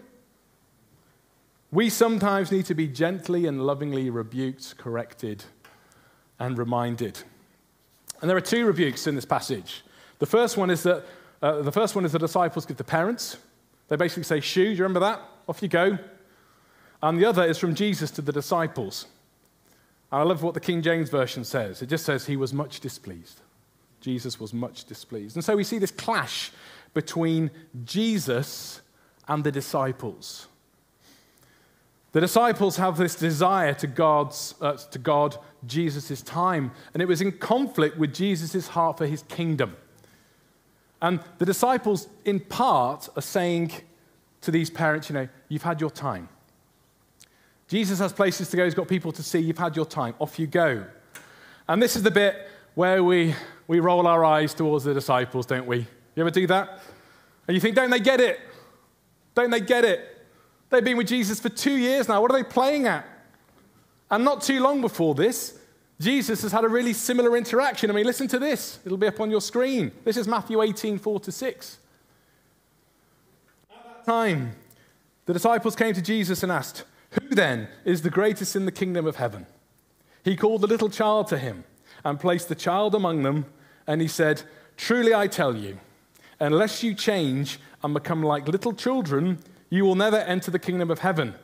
We 1.72 1.88
sometimes 1.88 2.52
need 2.52 2.66
to 2.66 2.74
be 2.74 2.86
gently 2.86 3.46
and 3.46 3.64
lovingly 3.64 4.10
rebuked, 4.10 4.76
corrected, 4.76 5.44
and 6.38 6.58
reminded. 6.58 7.20
And 8.20 8.28
there 8.28 8.36
are 8.36 8.42
two 8.42 8.66
rebukes 8.66 9.06
in 9.06 9.14
this 9.14 9.24
passage. 9.24 9.82
The 10.18 10.26
first 10.26 10.58
one 10.58 10.68
is 10.68 10.82
that 10.82 11.06
uh, 11.40 11.62
the 11.62 11.72
first 11.72 11.94
one 11.94 12.04
is 12.04 12.12
the 12.12 12.18
disciples 12.18 12.66
give 12.66 12.76
the 12.76 12.84
parents. 12.84 13.38
They 13.88 13.96
basically 13.96 14.24
say, 14.24 14.40
"Shoo!" 14.40 14.64
Do 14.64 14.70
you 14.72 14.82
remember 14.82 15.00
that? 15.00 15.22
Off 15.48 15.62
you 15.62 15.68
go. 15.68 15.98
And 17.02 17.18
the 17.18 17.24
other 17.24 17.44
is 17.44 17.56
from 17.56 17.74
Jesus 17.74 18.10
to 18.10 18.20
the 18.20 18.32
disciples. 18.32 19.06
And 20.12 20.20
I 20.20 20.24
love 20.24 20.42
what 20.42 20.52
the 20.52 20.60
King 20.60 20.82
James 20.82 21.08
Version 21.08 21.44
says. 21.44 21.80
It 21.80 21.86
just 21.86 22.04
says, 22.04 22.26
He 22.26 22.36
was 22.36 22.52
much 22.52 22.80
displeased. 22.80 23.40
Jesus 24.04 24.38
was 24.38 24.52
much 24.52 24.84
displeased. 24.84 25.34
And 25.34 25.42
so 25.42 25.56
we 25.56 25.64
see 25.64 25.78
this 25.78 25.90
clash 25.90 26.52
between 26.92 27.50
Jesus 27.86 28.82
and 29.26 29.42
the 29.42 29.50
disciples. 29.50 30.46
The 32.12 32.20
disciples 32.20 32.76
have 32.76 32.98
this 32.98 33.14
desire 33.14 33.72
to, 33.72 33.86
God's, 33.86 34.56
uh, 34.60 34.74
to 34.74 34.98
God 34.98 35.38
Jesus' 35.66 36.20
time, 36.20 36.70
and 36.92 37.02
it 37.02 37.06
was 37.06 37.22
in 37.22 37.32
conflict 37.32 37.96
with 37.96 38.12
Jesus' 38.12 38.68
heart 38.68 38.98
for 38.98 39.06
his 39.06 39.22
kingdom. 39.22 39.74
And 41.00 41.20
the 41.38 41.46
disciples, 41.46 42.06
in 42.26 42.40
part, 42.40 43.08
are 43.16 43.22
saying 43.22 43.72
to 44.42 44.50
these 44.50 44.68
parents, 44.68 45.08
you 45.08 45.14
know, 45.14 45.28
you've 45.48 45.62
had 45.62 45.80
your 45.80 45.90
time. 45.90 46.28
Jesus 47.68 48.00
has 48.00 48.12
places 48.12 48.50
to 48.50 48.58
go, 48.58 48.64
he's 48.64 48.74
got 48.74 48.86
people 48.86 49.12
to 49.12 49.22
see, 49.22 49.38
you've 49.38 49.56
had 49.56 49.74
your 49.74 49.86
time, 49.86 50.14
off 50.18 50.38
you 50.38 50.46
go. 50.46 50.84
And 51.66 51.82
this 51.82 51.96
is 51.96 52.02
the 52.02 52.10
bit 52.10 52.50
where 52.74 53.02
we, 53.02 53.34
we 53.66 53.80
roll 53.80 54.06
our 54.06 54.24
eyes 54.24 54.54
towards 54.54 54.84
the 54.84 54.94
disciples, 54.94 55.46
don't 55.46 55.66
we? 55.66 55.78
You 55.78 56.22
ever 56.22 56.30
do 56.30 56.46
that? 56.48 56.80
And 57.46 57.54
you 57.54 57.60
think, 57.60 57.76
don't 57.76 57.90
they 57.90 58.00
get 58.00 58.20
it? 58.20 58.40
Don't 59.34 59.50
they 59.50 59.60
get 59.60 59.84
it? 59.84 60.26
They've 60.70 60.84
been 60.84 60.96
with 60.96 61.08
Jesus 61.08 61.40
for 61.40 61.48
two 61.48 61.76
years 61.76 62.08
now. 62.08 62.20
What 62.20 62.30
are 62.30 62.36
they 62.36 62.48
playing 62.48 62.86
at? 62.86 63.06
And 64.10 64.24
not 64.24 64.42
too 64.42 64.60
long 64.60 64.80
before 64.80 65.14
this, 65.14 65.58
Jesus 66.00 66.42
has 66.42 66.52
had 66.52 66.64
a 66.64 66.68
really 66.68 66.92
similar 66.92 67.36
interaction. 67.36 67.90
I 67.90 67.94
mean, 67.94 68.06
listen 68.06 68.28
to 68.28 68.38
this. 68.38 68.78
It'll 68.84 68.98
be 68.98 69.06
up 69.06 69.20
on 69.20 69.30
your 69.30 69.40
screen. 69.40 69.92
This 70.04 70.16
is 70.16 70.26
Matthew 70.26 70.60
18, 70.60 70.98
4 70.98 71.20
to 71.20 71.32
6. 71.32 71.78
At 73.70 73.84
that 73.84 74.04
time, 74.04 74.56
the 75.26 75.32
disciples 75.32 75.76
came 75.76 75.94
to 75.94 76.02
Jesus 76.02 76.42
and 76.42 76.50
asked, 76.50 76.84
Who 77.10 77.34
then 77.34 77.68
is 77.84 78.02
the 78.02 78.10
greatest 78.10 78.56
in 78.56 78.66
the 78.66 78.72
kingdom 78.72 79.06
of 79.06 79.16
heaven? 79.16 79.46
He 80.24 80.36
called 80.36 80.62
the 80.62 80.66
little 80.66 80.88
child 80.88 81.28
to 81.28 81.38
him 81.38 81.64
and 82.04 82.20
placed 82.20 82.48
the 82.48 82.54
child 82.54 82.94
among 82.94 83.22
them, 83.22 83.46
and 83.86 84.00
he 84.00 84.08
said, 84.08 84.42
Truly 84.76 85.14
I 85.14 85.26
tell 85.26 85.56
you, 85.56 85.78
unless 86.40 86.82
you 86.82 86.94
change 86.94 87.58
and 87.82 87.94
become 87.94 88.22
like 88.22 88.48
little 88.48 88.72
children, 88.72 89.38
you 89.70 89.84
will 89.84 89.94
never 89.94 90.18
enter 90.18 90.50
the 90.50 90.58
kingdom 90.58 90.90
of 90.90 91.00
heaven. 91.00 91.34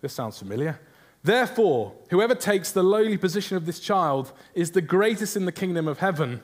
This 0.00 0.12
sounds 0.12 0.38
familiar. 0.38 0.80
Therefore, 1.22 1.94
whoever 2.10 2.34
takes 2.34 2.70
the 2.72 2.82
lowly 2.82 3.18
position 3.18 3.56
of 3.56 3.66
this 3.66 3.80
child 3.80 4.32
is 4.54 4.70
the 4.70 4.80
greatest 4.80 5.36
in 5.36 5.44
the 5.44 5.52
kingdom 5.52 5.88
of 5.88 5.98
heaven, 5.98 6.40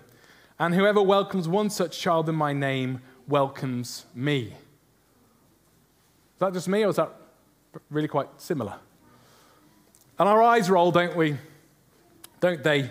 and 0.58 0.74
whoever 0.74 1.02
welcomes 1.02 1.48
one 1.48 1.70
such 1.70 1.98
child 1.98 2.28
in 2.28 2.34
my 2.34 2.52
name 2.52 3.00
welcomes 3.28 4.06
me. 4.14 4.46
Is 4.46 6.40
that 6.40 6.52
just 6.52 6.68
me, 6.68 6.84
or 6.84 6.90
is 6.90 6.96
that 6.96 7.12
really 7.90 8.08
quite 8.08 8.28
similar? 8.38 8.74
And 10.18 10.28
our 10.28 10.42
eyes 10.42 10.68
roll, 10.70 10.90
don't 10.92 11.16
we? 11.16 11.37
Don't 12.40 12.62
they? 12.62 12.90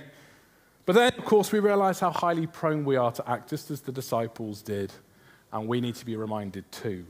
But 0.86 0.94
then, 0.94 1.14
of 1.18 1.26
course, 1.26 1.52
we 1.52 1.60
realize 1.60 2.00
how 2.00 2.12
highly 2.12 2.48
prone 2.48 2.84
we 2.84 2.98
are 2.98 3.12
to 3.12 3.30
act 3.30 3.50
just 3.50 3.72
as 3.72 3.82
the 3.82 3.92
disciples 3.92 4.62
did, 4.62 4.92
and 5.52 5.68
we 5.68 5.80
need 5.80 5.96
to 5.96 6.06
be 6.06 6.16
reminded 6.16 6.70
too. 6.72 7.06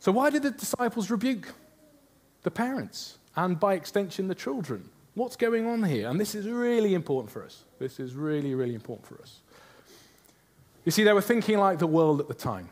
So, 0.00 0.10
why 0.12 0.30
did 0.30 0.42
the 0.42 0.50
disciples 0.50 1.10
rebuke 1.10 1.52
the 2.42 2.50
parents? 2.50 3.18
and 3.36 3.58
by 3.58 3.74
extension, 3.74 4.28
the 4.28 4.34
children. 4.34 4.88
What's 5.14 5.36
going 5.36 5.66
on 5.66 5.82
here? 5.82 6.08
And 6.08 6.20
this 6.20 6.34
is 6.34 6.46
really 6.46 6.94
important 6.94 7.32
for 7.32 7.44
us. 7.44 7.64
This 7.78 8.00
is 8.00 8.14
really, 8.14 8.54
really 8.54 8.74
important 8.74 9.06
for 9.06 9.20
us. 9.20 9.40
You 10.84 10.92
see, 10.92 11.04
they 11.04 11.12
were 11.12 11.20
thinking 11.20 11.58
like 11.58 11.78
the 11.78 11.86
world 11.86 12.20
at 12.20 12.28
the 12.28 12.34
time. 12.34 12.68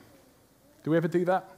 Do 0.85 0.90
we 0.90 0.96
ever 0.96 1.09
do 1.09 1.24
that? 1.27 1.48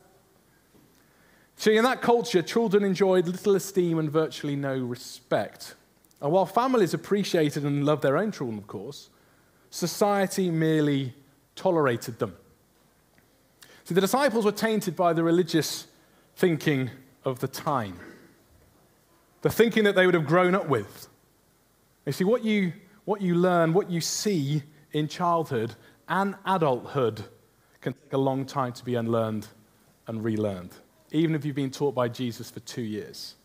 See, 1.56 1.76
in 1.76 1.84
that 1.84 2.00
culture, 2.00 2.42
children 2.42 2.84
enjoyed 2.84 3.26
little 3.26 3.54
esteem 3.54 3.98
and 3.98 4.10
virtually 4.10 4.56
no 4.56 4.78
respect. 4.78 5.74
And 6.20 6.32
while 6.32 6.46
families 6.46 6.94
appreciated 6.94 7.64
and 7.64 7.84
loved 7.84 8.02
their 8.02 8.18
own 8.18 8.32
children, 8.32 8.58
of 8.58 8.66
course, 8.66 9.08
society 9.70 10.50
merely 10.50 11.14
tolerated 11.54 12.18
them. 12.18 12.36
See, 13.84 13.94
the 13.94 14.00
disciples 14.00 14.44
were 14.44 14.52
tainted 14.52 14.96
by 14.96 15.12
the 15.12 15.24
religious 15.24 15.86
thinking 16.36 16.90
of 17.24 17.40
the 17.40 17.48
time, 17.48 17.98
the 19.42 19.50
thinking 19.50 19.84
that 19.84 19.94
they 19.94 20.06
would 20.06 20.14
have 20.14 20.26
grown 20.26 20.54
up 20.54 20.68
with. 20.68 21.08
You 22.06 22.12
see, 22.12 22.24
what 22.24 22.44
you, 22.44 22.72
what 23.04 23.20
you 23.20 23.34
learn, 23.34 23.72
what 23.72 23.90
you 23.90 24.00
see 24.00 24.62
in 24.92 25.08
childhood 25.08 25.74
and 26.08 26.34
adulthood 26.44 27.24
can 27.80 27.94
take 27.94 28.12
a 28.12 28.18
long 28.18 28.44
time 28.44 28.72
to 28.74 28.84
be 28.84 28.94
unlearned 28.94 29.46
and 30.06 30.22
relearned, 30.22 30.72
even 31.12 31.34
if 31.34 31.44
you've 31.44 31.56
been 31.56 31.70
taught 31.70 31.94
by 31.94 32.08
Jesus 32.08 32.50
for 32.50 32.60
two 32.60 32.82
years. 32.82 33.36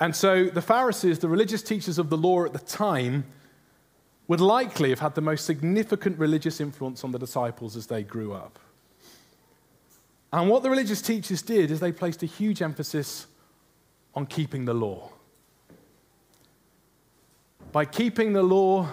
And 0.00 0.14
so 0.16 0.44
the 0.44 0.62
Pharisees, 0.62 1.18
the 1.18 1.28
religious 1.28 1.62
teachers 1.62 1.98
of 1.98 2.10
the 2.10 2.16
law 2.16 2.44
at 2.44 2.52
the 2.52 2.58
time, 2.58 3.24
would 4.28 4.40
likely 4.40 4.90
have 4.90 5.00
had 5.00 5.14
the 5.14 5.20
most 5.20 5.44
significant 5.44 6.18
religious 6.18 6.60
influence 6.60 7.04
on 7.04 7.12
the 7.12 7.18
disciples 7.18 7.76
as 7.76 7.86
they 7.86 8.02
grew 8.02 8.32
up. 8.32 8.58
And 10.32 10.48
what 10.48 10.62
the 10.62 10.70
religious 10.70 11.02
teachers 11.02 11.42
did 11.42 11.70
is 11.70 11.80
they 11.80 11.92
placed 11.92 12.22
a 12.22 12.26
huge 12.26 12.62
emphasis 12.62 13.26
on 14.14 14.26
keeping 14.26 14.64
the 14.64 14.74
law. 14.74 15.10
By 17.70 17.84
keeping 17.84 18.32
the 18.32 18.42
law, 18.42 18.88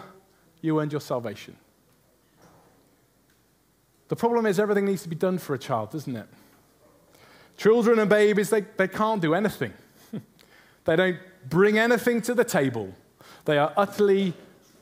you 0.62 0.80
earned 0.80 0.92
your 0.92 1.02
salvation. 1.02 1.56
The 4.10 4.16
problem 4.16 4.46
is, 4.46 4.60
everything 4.60 4.86
needs 4.86 5.04
to 5.04 5.10
be 5.10 5.16
done 5.16 5.38
for 5.38 5.54
a 5.54 5.60
child, 5.60 5.92
doesn't 5.92 6.16
it? 6.16 6.28
Children 7.58 8.00
and 8.00 8.10
babies, 8.10 8.50
they, 8.50 8.62
they 8.62 8.88
can't 8.88 9.22
do 9.22 9.34
anything. 9.34 9.74
They 10.86 10.96
don't 10.96 11.18
bring 11.48 11.78
anything 11.78 12.22
to 12.24 12.34
the 12.34 12.44
table. 12.44 12.94
They 13.46 13.58
are 13.58 13.74
utterly, 13.78 14.34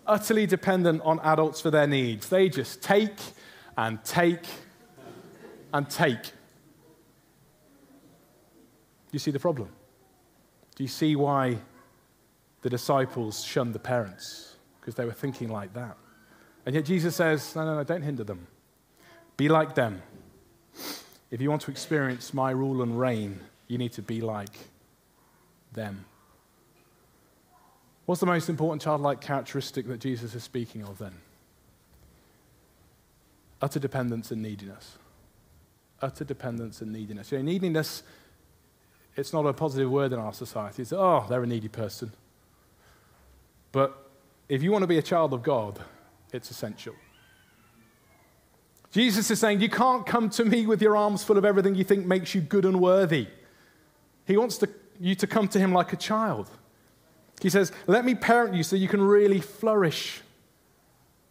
utterly 0.06 0.46
dependent 0.46 1.02
on 1.04 1.20
adults 1.22 1.62
for 1.62 1.72
their 1.72 1.88
needs. 1.88 2.30
They 2.30 2.50
just 2.50 2.82
take 2.82 3.18
and 3.78 4.04
take 4.04 4.46
and 5.74 5.90
take. 5.90 6.24
Do 6.24 6.32
you 9.14 9.20
see 9.20 9.32
the 9.32 9.40
problem? 9.40 9.70
Do 10.76 10.84
you 10.84 10.90
see 10.90 11.16
why 11.16 11.58
the 12.62 12.70
disciples 12.70 13.44
shunned 13.44 13.74
the 13.74 13.80
parents? 13.80 14.56
Because 14.80 14.96
they 14.96 15.06
were 15.06 15.14
thinking 15.14 15.50
like 15.50 15.74
that. 15.74 15.98
And 16.66 16.76
yet 16.76 16.86
Jesus 16.86 17.16
says, 17.16 17.56
no, 17.56 17.66
no, 17.66 17.76
no, 17.76 17.84
don't 17.84 18.02
hinder 18.02 18.24
them. 18.24 18.48
Be 19.38 19.50
like 19.50 19.76
them. 19.76 20.02
If 21.32 21.42
you 21.42 21.50
want 21.50 21.62
to 21.64 21.72
experience 21.72 22.34
my 22.34 22.52
rule 22.52 22.82
and 22.82 23.00
reign, 23.00 23.40
you 23.68 23.78
need 23.78 23.94
to 23.94 24.02
be 24.02 24.22
like 24.22 24.58
them. 25.74 26.06
What's 28.06 28.22
the 28.22 28.28
most 28.28 28.48
important 28.48 28.82
childlike 28.82 29.20
characteristic 29.20 29.88
that 29.88 30.00
Jesus 30.00 30.34
is 30.34 30.44
speaking 30.44 30.84
of 30.84 30.98
then? 30.98 31.14
Utter 33.62 33.80
dependence 33.80 34.32
and 34.32 34.42
neediness. 34.42 34.98
Utter 36.02 36.24
dependence 36.24 36.82
and 36.82 36.94
neediness. 36.94 37.32
You 37.32 37.40
know, 37.40 37.44
neediness, 37.44 38.04
it's 39.16 39.34
not 39.34 39.46
a 39.46 39.54
positive 39.54 39.90
word 39.90 40.14
in 40.14 40.20
our 40.20 40.34
society. 40.34 40.84
It's, 40.84 40.94
oh, 40.94 41.26
they're 41.28 41.44
a 41.44 41.48
needy 41.48 41.68
person. 41.68 42.12
But 43.72 44.10
if 44.48 44.64
you 44.64 44.72
want 44.72 44.84
to 44.84 44.88
be 44.88 44.98
a 44.98 45.02
child 45.02 45.34
of 45.34 45.44
God, 45.44 45.80
it's 46.32 46.52
essential. 46.52 46.96
Jesus 48.92 49.30
is 49.30 49.40
saying, 49.40 49.60
You 49.62 49.70
can't 49.70 50.06
come 50.06 50.30
to 50.32 50.46
me 50.46 50.66
with 50.66 50.82
your 50.82 50.96
arms 50.96 51.24
full 51.24 51.38
of 51.38 51.46
everything 51.46 51.76
you 51.76 51.84
think 51.84 52.06
makes 52.06 52.34
you 52.34 52.42
good 52.42 52.66
and 52.66 52.80
worthy. 52.80 53.28
He 54.26 54.38
wants 54.38 54.58
to, 54.60 54.70
you 55.00 55.16
to 55.16 55.28
come 55.28 55.48
to 55.50 55.60
him 55.60 55.74
like 55.74 55.94
a 55.94 55.98
child. 55.98 56.50
He 57.42 57.50
says, 57.50 57.72
Let 57.86 58.06
me 58.06 58.16
parent 58.16 58.56
you 58.56 58.64
so 58.64 58.76
you 58.76 58.88
can 58.88 59.02
really 59.02 59.40
flourish. 59.40 60.22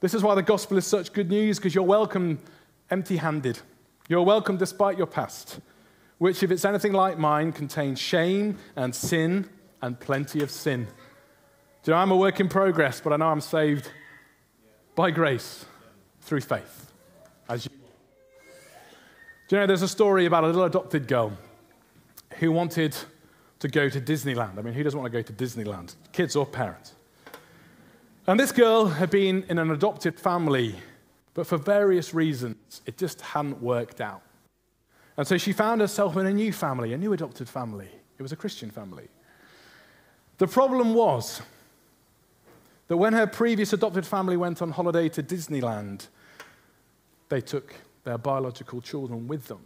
This 0.00 0.14
is 0.14 0.22
why 0.22 0.34
the 0.34 0.42
gospel 0.42 0.76
is 0.76 0.86
such 0.86 1.12
good 1.12 1.30
news, 1.30 1.58
because 1.58 1.74
you're 1.74 1.84
welcome 1.84 2.38
empty 2.90 3.16
handed. 3.16 3.58
You're 4.08 4.22
welcome 4.22 4.56
despite 4.56 4.96
your 4.96 5.06
past, 5.06 5.58
which, 6.18 6.42
if 6.42 6.50
it's 6.50 6.64
anything 6.64 6.92
like 6.92 7.18
mine, 7.18 7.52
contains 7.52 7.98
shame 7.98 8.58
and 8.76 8.94
sin 8.94 9.48
and 9.82 9.98
plenty 9.98 10.42
of 10.42 10.50
sin. 10.50 10.86
Do 11.82 11.90
you 11.90 11.94
know, 11.94 11.98
I'm 11.98 12.10
a 12.10 12.16
work 12.16 12.40
in 12.40 12.48
progress, 12.48 13.00
but 13.00 13.12
I 13.12 13.16
know 13.16 13.28
I'm 13.28 13.40
saved 13.40 13.90
by 14.94 15.10
grace 15.10 15.64
through 16.20 16.40
faith. 16.40 16.92
As 17.48 17.64
you 17.64 17.70
Do 19.48 19.56
you 19.56 19.60
know, 19.60 19.66
there's 19.66 19.82
a 19.82 19.88
story 19.88 20.26
about 20.26 20.44
a 20.44 20.46
little 20.46 20.64
adopted 20.64 21.06
girl 21.06 21.32
who 22.38 22.50
wanted 22.52 22.96
to 23.60 23.68
go 23.68 23.88
to 23.88 24.00
Disneyland. 24.00 24.58
I 24.58 24.62
mean, 24.62 24.74
who 24.74 24.82
doesn't 24.82 24.98
want 24.98 25.12
to 25.12 25.18
go 25.18 25.22
to 25.22 25.32
Disneyland? 25.32 25.94
Kids 26.12 26.36
or 26.36 26.46
parents? 26.46 26.94
And 28.26 28.38
this 28.38 28.52
girl 28.52 28.86
had 28.86 29.10
been 29.10 29.44
in 29.48 29.58
an 29.58 29.70
adopted 29.70 30.18
family, 30.18 30.74
but 31.34 31.46
for 31.46 31.56
various 31.56 32.12
reasons, 32.12 32.82
it 32.86 32.98
just 32.98 33.20
hadn't 33.20 33.62
worked 33.62 34.00
out. 34.00 34.22
And 35.16 35.26
so 35.26 35.38
she 35.38 35.52
found 35.52 35.80
herself 35.80 36.16
in 36.16 36.26
a 36.26 36.32
new 36.32 36.52
family, 36.52 36.92
a 36.92 36.98
new 36.98 37.12
adopted 37.12 37.48
family. 37.48 37.88
It 38.18 38.22
was 38.22 38.32
a 38.32 38.36
Christian 38.36 38.70
family. 38.70 39.08
The 40.38 40.46
problem 40.46 40.92
was 40.92 41.40
that 42.88 42.96
when 42.96 43.12
her 43.14 43.26
previous 43.26 43.72
adopted 43.72 44.06
family 44.06 44.36
went 44.36 44.60
on 44.60 44.70
holiday 44.72 45.08
to 45.10 45.22
Disneyland, 45.22 46.08
they 47.28 47.40
took 47.40 47.74
their 48.04 48.18
biological 48.18 48.80
children 48.80 49.26
with 49.26 49.46
them, 49.48 49.60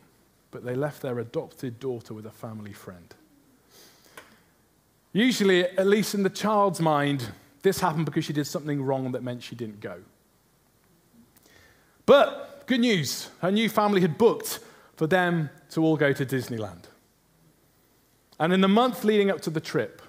but 0.51 0.65
they 0.65 0.75
left 0.75 1.03
their 1.03 1.19
adopted 1.19 1.81
daughter 1.81 2.15
with 2.15 2.27
a 2.27 2.31
family 2.31 2.73
friend. 2.73 3.15
Usually, 5.13 5.65
at 5.65 5.87
least 5.87 6.15
in 6.15 6.23
the 6.23 6.31
child's 6.31 6.81
mind, 6.81 7.31
this 7.63 7.81
happened 7.81 8.07
because 8.07 8.25
she 8.25 8.33
did 8.33 8.47
something 8.47 8.83
wrong 8.83 9.13
that 9.13 9.23
meant 9.23 9.43
she 9.43 9.57
didn't 9.57 9.81
go. 9.81 10.01
But 12.07 12.65
good 12.67 12.81
news 12.81 13.29
her 13.41 13.51
new 13.51 13.69
family 13.69 14.01
had 14.01 14.19
booked 14.19 14.61
for 14.97 15.07
them 15.07 15.51
to 15.71 15.83
all 15.83 15.97
go 15.97 16.13
to 16.13 16.27
Disneyland. 16.27 16.85
And 18.39 18.53
in 18.53 18.61
the 18.61 18.69
month 18.69 19.05
leading 19.05 19.31
up 19.31 19.41
to 19.43 19.51
the 19.51 19.61
trip, 19.61 20.01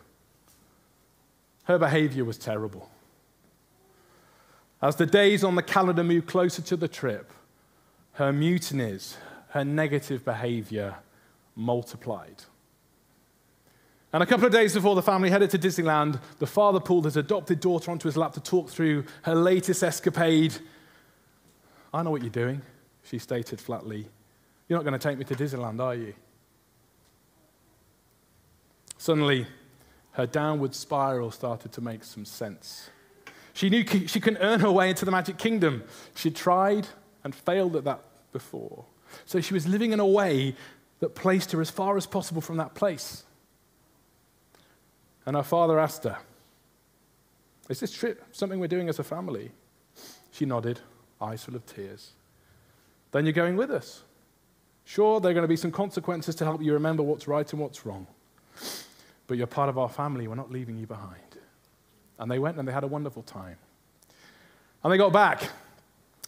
her 1.66 1.78
behavior 1.78 2.24
was 2.24 2.38
terrible. 2.38 2.90
As 4.82 4.96
the 4.96 5.06
days 5.06 5.44
on 5.44 5.56
the 5.56 5.62
calendar 5.62 6.04
moved 6.04 6.28
closer 6.28 6.62
to 6.62 6.76
the 6.76 6.88
trip, 6.88 7.32
her 8.14 8.34
mutinies, 8.34 9.18
her 9.50 9.64
negative 9.64 10.26
behavior 10.26 10.96
multiplied. 11.56 12.44
And 14.14 14.22
a 14.22 14.26
couple 14.26 14.46
of 14.46 14.52
days 14.52 14.74
before 14.74 14.96
the 14.96 15.02
family 15.02 15.30
headed 15.30 15.52
to 15.52 15.60
Disneyland, 15.60 16.20
the 16.40 16.48
father 16.48 16.82
pulled 16.82 17.06
his 17.06 17.16
adopted 17.16 17.62
daughter 17.62 17.92
onto 17.92 18.08
his 18.08 18.18
lap 18.18 18.34
to 18.34 18.42
talk 18.42 18.70
through 18.70 19.06
her 19.22 19.36
latest 19.36 19.84
escapade. 19.84 20.54
I 21.94 22.04
know 22.04 22.12
what 22.12 22.22
you're 22.22 22.30
doing, 22.30 22.62
she 23.04 23.20
stated 23.20 23.62
flatly. 23.62 24.08
You're 24.68 24.80
not 24.80 24.84
going 24.84 25.00
to 25.00 25.08
take 25.08 25.18
me 25.18 25.26
to 25.26 25.36
Disneyland, 25.36 25.80
are 25.82 25.96
you? 25.96 26.14
Suddenly, 28.98 29.48
her 30.14 30.28
downward 30.28 30.76
spiral 30.76 31.32
started 31.32 31.72
to 31.74 31.82
make 31.82 32.04
some 32.04 32.26
sense. 32.26 32.90
She 33.54 33.70
knew 33.70 33.86
she 34.08 34.20
couldn't 34.20 34.42
earn 34.42 34.60
her 34.60 34.72
way 34.72 34.90
into 34.90 35.06
the 35.06 35.12
magic 35.12 35.38
kingdom. 35.38 35.84
She'd 36.16 36.36
tried 36.36 36.88
and 37.24 37.34
failed 37.34 37.76
at 37.76 37.86
that 37.86 38.02
before. 38.32 38.86
So 39.26 39.42
she 39.42 39.54
was 39.54 39.68
living 39.68 39.92
in 39.92 40.00
a 40.00 40.06
way 40.06 40.56
that 41.00 41.16
placed 41.16 41.52
her 41.52 41.62
as 41.62 41.70
far 41.70 41.98
as 41.98 42.06
possible 42.06 42.42
from 42.42 42.58
that 42.58 42.76
place. 42.76 43.24
And 45.26 45.36
her 45.36 45.44
father 45.44 45.80
asked 45.80 46.04
her, 46.04 46.18
Is 47.70 47.80
this 47.80 47.92
trip 47.92 48.24
something 48.32 48.60
we're 48.60 48.68
doing 48.68 48.90
as 48.90 49.00
a 49.00 49.04
family? 49.04 49.52
She 50.32 50.46
nodded, 50.46 50.80
eyes 51.22 51.44
full 51.44 51.56
of 51.56 51.66
tears. 51.66 52.12
Then 53.12 53.26
you're 53.26 53.34
going 53.34 53.58
with 53.58 53.72
us. 53.72 54.04
Sure, 54.86 55.20
there 55.20 55.32
are 55.32 55.34
going 55.34 55.44
to 55.44 55.48
be 55.48 55.56
some 55.56 55.72
consequences 55.72 56.36
to 56.36 56.46
help 56.46 56.62
you 56.62 56.74
remember 56.74 57.04
what's 57.04 57.28
right 57.28 57.50
and 57.52 57.62
what's 57.62 57.86
wrong. 57.86 58.08
But 59.28 59.38
you're 59.38 59.48
part 59.48 59.70
of 59.70 59.78
our 59.78 59.90
family. 59.90 60.28
We're 60.28 60.36
not 60.36 60.52
leaving 60.52 60.78
you 60.78 60.88
behind. 60.88 61.38
And 62.20 62.30
they 62.30 62.40
went 62.40 62.58
and 62.58 62.68
they 62.68 62.72
had 62.72 62.84
a 62.84 62.88
wonderful 62.88 63.24
time. 63.24 63.58
And 64.84 64.92
they 64.92 64.98
got 64.98 65.14
back. 65.14 65.50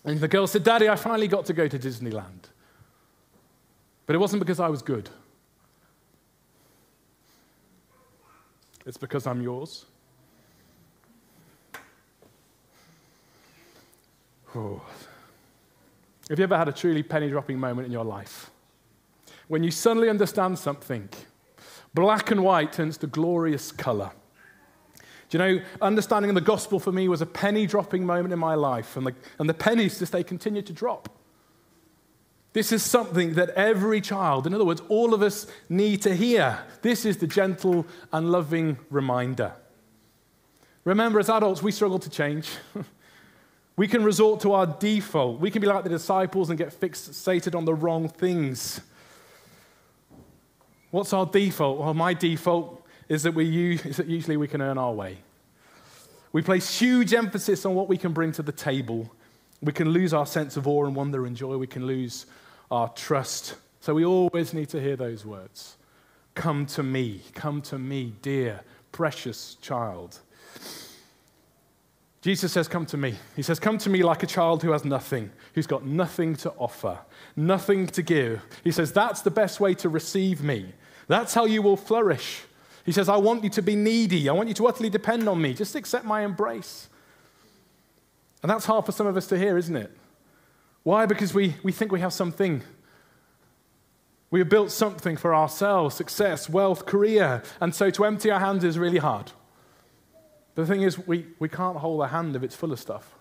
And 0.06 0.20
the 0.20 0.28
girl 0.28 0.48
said, 0.48 0.64
Daddy, 0.64 0.90
I 0.90 0.96
finally 0.96 1.28
got 1.28 1.46
to 1.46 1.54
go 1.54 1.68
to 1.68 1.80
Disneyland. 1.80 2.50
But 4.06 4.16
it 4.16 4.20
wasn't 4.20 4.42
because 4.42 4.60
I 4.60 4.68
was 4.68 4.82
good, 4.82 5.10
it's 8.86 8.98
because 8.98 9.28
I'm 9.28 9.42
yours. 9.42 9.86
Oh. 14.56 14.82
Have 16.30 16.40
you 16.40 16.44
ever 16.44 16.58
had 16.58 16.68
a 16.68 16.72
truly 16.72 17.04
penny 17.04 17.30
dropping 17.30 17.60
moment 17.60 17.86
in 17.86 17.92
your 17.92 18.06
life? 18.06 18.50
When 19.48 19.64
you 19.64 19.72
suddenly 19.72 20.10
understand 20.10 20.58
something, 20.58 21.10
Black 21.94 22.32
and 22.32 22.44
white 22.44 22.74
turns 22.74 22.98
to 22.98 23.08
glorious 23.08 23.72
color. 23.72 24.12
Do 25.30 25.38
you 25.38 25.40
know, 25.40 25.62
understanding 25.82 26.34
the 26.34 26.42
gospel 26.42 26.80
for 26.80 26.92
me 26.92 27.08
was 27.08 27.22
a 27.22 27.26
penny 27.26 27.66
dropping 27.66 28.06
moment 28.06 28.34
in 28.34 28.40
my 28.40 28.56
life, 28.56 28.98
and 28.98 29.08
the, 29.08 29.16
and 29.40 29.50
the 29.50 29.54
pennies 29.54 30.00
just 30.00 30.12
they 30.12 30.24
continue 30.24 30.62
to 30.62 30.74
drop. 30.74 31.10
This 32.54 32.72
is 32.72 32.84
something 32.84 33.34
that 33.34 33.50
every 33.50 34.00
child, 34.00 34.46
in 34.46 34.54
other 34.54 34.64
words, 34.64 34.82
all 34.88 35.16
of 35.16 35.24
us 35.24 35.48
need 35.70 36.04
to 36.04 36.16
hear. 36.16 36.60
This 36.84 37.04
is 37.04 37.18
the 37.18 37.26
gentle 37.26 37.86
and 38.12 38.32
loving 38.32 38.78
reminder. 38.92 39.54
Remember, 40.86 41.20
as 41.20 41.30
adults, 41.30 41.64
we 41.64 41.72
struggle 41.72 41.98
to 41.98 42.10
change. 42.12 42.50
we 43.76 43.88
can 43.88 44.04
resort 44.04 44.40
to 44.42 44.54
our 44.54 44.68
default. 44.68 45.40
We 45.40 45.50
can 45.50 45.62
be 45.62 45.68
like 45.68 45.84
the 45.84 45.90
disciples 45.90 46.50
and 46.50 46.58
get 46.58 46.80
fixated 46.80 47.56
on 47.56 47.66
the 47.66 47.74
wrong 47.74 48.08
things. 48.08 48.82
What's 50.92 51.12
our 51.12 51.26
default? 51.26 51.80
Well, 51.80 51.94
my 51.96 52.14
default 52.14 52.86
is 53.10 53.24
that, 53.24 53.34
we 53.34 53.46
use, 53.46 53.84
is 53.84 53.98
that 53.98 54.06
usually 54.06 54.38
we 54.38 54.48
can 54.48 54.62
earn 54.62 54.78
our 54.78 54.94
way. 54.94 55.18
We 56.32 56.44
place 56.44 56.80
huge 56.80 57.16
emphasis 57.16 57.66
on 57.66 57.74
what 57.74 57.88
we 57.88 57.98
can 57.98 58.14
bring 58.14 58.32
to 58.34 58.44
the 58.44 58.52
table. 58.52 59.12
We 59.62 59.74
can 59.74 59.90
lose 59.90 60.14
our 60.14 60.26
sense 60.28 60.56
of 60.56 60.68
awe 60.68 60.86
and 60.86 60.96
wonder 60.96 61.26
and 61.26 61.36
joy. 61.36 61.58
We 61.58 61.68
can 61.68 61.88
lose 61.88 62.28
our 62.74 62.90
trust. 62.90 63.56
So 63.82 63.94
we 63.94 64.04
always 64.04 64.54
need 64.54 64.70
to 64.70 64.82
hear 64.82 64.96
those 64.96 65.26
words 65.26 65.78
Come 66.36 66.66
to 66.68 66.82
me, 66.82 67.22
come 67.34 67.62
to 67.64 67.78
me, 67.78 68.16
dear, 68.22 68.62
precious 68.92 69.56
child. 69.62 70.20
Jesus 72.22 72.52
says, 72.52 72.68
Come 72.68 72.86
to 72.88 72.98
me. 72.98 73.16
He 73.36 73.42
says, 73.42 73.60
Come 73.60 73.78
to 73.80 73.90
me 73.90 74.02
like 74.02 74.24
a 74.24 74.28
child 74.28 74.64
who 74.64 74.72
has 74.72 74.84
nothing, 74.86 75.30
who's 75.54 75.68
got 75.68 75.86
nothing 75.86 76.36
to 76.38 76.52
offer, 76.52 76.98
nothing 77.36 77.86
to 77.88 78.02
give. 78.02 78.42
He 78.64 78.72
says, 78.72 78.92
That's 78.92 79.22
the 79.22 79.32
best 79.32 79.60
way 79.60 79.76
to 79.76 79.90
receive 79.90 80.42
me. 80.42 80.74
That's 81.08 81.34
how 81.34 81.46
you 81.46 81.62
will 81.62 81.78
flourish. 81.78 82.42
He 82.86 82.92
says, 82.92 83.08
I 83.08 83.18
want 83.18 83.44
you 83.44 83.50
to 83.52 83.62
be 83.62 83.76
needy. 83.76 84.28
I 84.30 84.34
want 84.34 84.48
you 84.48 84.56
to 84.56 84.68
utterly 84.68 84.90
depend 84.90 85.30
on 85.30 85.42
me. 85.42 85.54
Just 85.54 85.76
accept 85.76 86.06
my 86.06 86.22
embrace. 86.24 86.90
And 88.42 88.50
that's 88.50 88.66
hard 88.66 88.86
for 88.86 88.92
some 88.92 89.08
of 89.08 89.16
us 89.16 89.28
to 89.28 89.38
hear, 89.38 89.58
isn't 89.58 89.76
it? 89.76 89.92
Why? 90.84 91.06
Because 91.06 91.34
we, 91.34 91.56
we 91.64 91.72
think 91.72 91.92
we 91.92 92.02
have 92.02 92.14
something. 92.14 92.62
We 94.30 94.40
have 94.40 94.50
built 94.50 94.72
something 94.72 95.16
for 95.16 95.34
ourselves 95.34 95.96
success, 95.96 96.50
wealth, 96.50 96.86
career. 96.86 97.42
And 97.62 97.74
so 97.74 97.90
to 97.92 98.06
empty 98.06 98.30
our 98.32 98.40
hands 98.40 98.64
is 98.64 98.78
really 98.78 98.98
hard. 98.98 99.32
The 100.56 100.66
thing 100.66 100.82
is, 100.82 101.00
we, 101.08 101.26
we 101.40 101.50
can't 101.50 101.78
hold 101.78 102.02
a 102.02 102.08
hand 102.08 102.36
if 102.36 102.44
it's 102.44 102.56
full 102.56 102.72
of 102.72 102.80
stuff. 102.80 103.16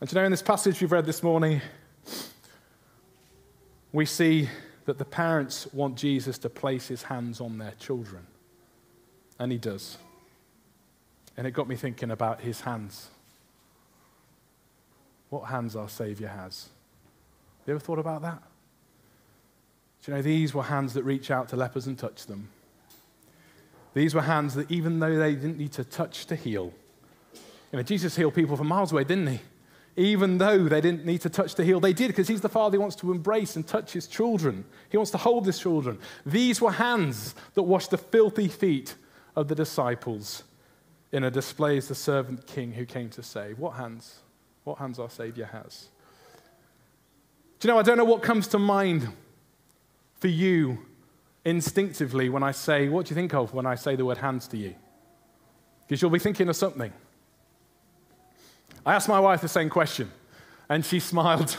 And 0.00 0.10
you 0.10 0.16
know, 0.16 0.24
in 0.24 0.32
this 0.32 0.42
passage 0.42 0.80
we've 0.80 0.92
read 0.92 1.06
this 1.06 1.22
morning, 1.22 1.62
we 3.92 4.04
see 4.04 4.50
that 4.84 4.98
the 4.98 5.04
parents 5.04 5.66
want 5.72 5.96
Jesus 5.96 6.36
to 6.38 6.50
place 6.50 6.88
his 6.88 7.04
hands 7.04 7.40
on 7.40 7.56
their 7.56 7.72
children. 7.78 8.26
And 9.38 9.50
he 9.50 9.56
does. 9.56 9.96
And 11.36 11.46
it 11.46 11.52
got 11.52 11.68
me 11.68 11.76
thinking 11.76 12.10
about 12.10 12.40
his 12.40 12.60
hands 12.60 13.08
what 15.34 15.50
hands 15.50 15.74
our 15.74 15.88
Savior 15.88 16.28
has. 16.28 16.68
You 17.66 17.72
ever 17.72 17.80
thought 17.80 17.98
about 17.98 18.22
that? 18.22 18.40
Do 20.04 20.12
you 20.12 20.16
know, 20.16 20.22
these 20.22 20.54
were 20.54 20.62
hands 20.62 20.94
that 20.94 21.02
reach 21.02 21.30
out 21.30 21.48
to 21.48 21.56
lepers 21.56 21.88
and 21.88 21.98
touch 21.98 22.26
them. 22.26 22.48
These 23.94 24.14
were 24.14 24.22
hands 24.22 24.54
that, 24.54 24.70
even 24.70 25.00
though 25.00 25.18
they 25.18 25.34
didn't 25.34 25.58
need 25.58 25.72
to 25.72 25.82
touch 25.82 26.26
to 26.26 26.36
heal, 26.36 26.72
you 27.34 27.78
know, 27.78 27.82
Jesus 27.82 28.14
healed 28.14 28.34
people 28.34 28.56
from 28.56 28.68
miles 28.68 28.92
away, 28.92 29.02
didn't 29.02 29.26
he? 29.26 29.40
Even 29.96 30.38
though 30.38 30.64
they 30.64 30.80
didn't 30.80 31.04
need 31.04 31.20
to 31.22 31.30
touch 31.30 31.54
to 31.54 31.64
heal, 31.64 31.80
they 31.80 31.92
did 31.92 32.08
because 32.08 32.28
he's 32.28 32.40
the 32.40 32.48
father 32.48 32.76
who 32.76 32.80
wants 32.80 32.96
to 32.96 33.10
embrace 33.10 33.56
and 33.56 33.66
touch 33.66 33.92
his 33.92 34.06
children. 34.06 34.64
He 34.88 34.96
wants 34.96 35.10
to 35.12 35.18
hold 35.18 35.46
his 35.46 35.58
children. 35.58 35.98
These 36.24 36.60
were 36.60 36.72
hands 36.72 37.34
that 37.54 37.62
washed 37.62 37.90
the 37.90 37.98
filthy 37.98 38.46
feet 38.48 38.94
of 39.34 39.48
the 39.48 39.54
disciples 39.56 40.44
in 41.10 41.24
a 41.24 41.30
display 41.30 41.76
as 41.76 41.88
the 41.88 41.94
servant 41.94 42.46
king 42.46 42.72
who 42.72 42.84
came 42.84 43.08
to 43.10 43.22
save. 43.22 43.58
What 43.58 43.74
hands? 43.74 44.20
What 44.64 44.78
hands 44.78 44.98
our 44.98 45.10
Savior 45.10 45.46
has. 45.46 45.88
Do 47.60 47.68
you 47.68 47.74
know, 47.74 47.78
I 47.78 47.82
don't 47.82 47.96
know 47.96 48.04
what 48.04 48.22
comes 48.22 48.48
to 48.48 48.58
mind 48.58 49.08
for 50.16 50.28
you 50.28 50.78
instinctively 51.44 52.28
when 52.28 52.42
I 52.42 52.50
say, 52.50 52.88
what 52.88 53.06
do 53.06 53.10
you 53.10 53.14
think 53.14 53.34
of 53.34 53.54
when 53.54 53.66
I 53.66 53.74
say 53.74 53.96
the 53.96 54.04
word 54.04 54.18
hands 54.18 54.48
to 54.48 54.56
you? 54.56 54.74
Because 55.86 56.00
you'll 56.00 56.10
be 56.10 56.18
thinking 56.18 56.48
of 56.48 56.56
something. 56.56 56.92
I 58.86 58.94
asked 58.94 59.08
my 59.08 59.20
wife 59.20 59.40
the 59.40 59.48
same 59.48 59.70
question, 59.70 60.10
and 60.68 60.84
she 60.84 60.98
smiled 61.12 61.56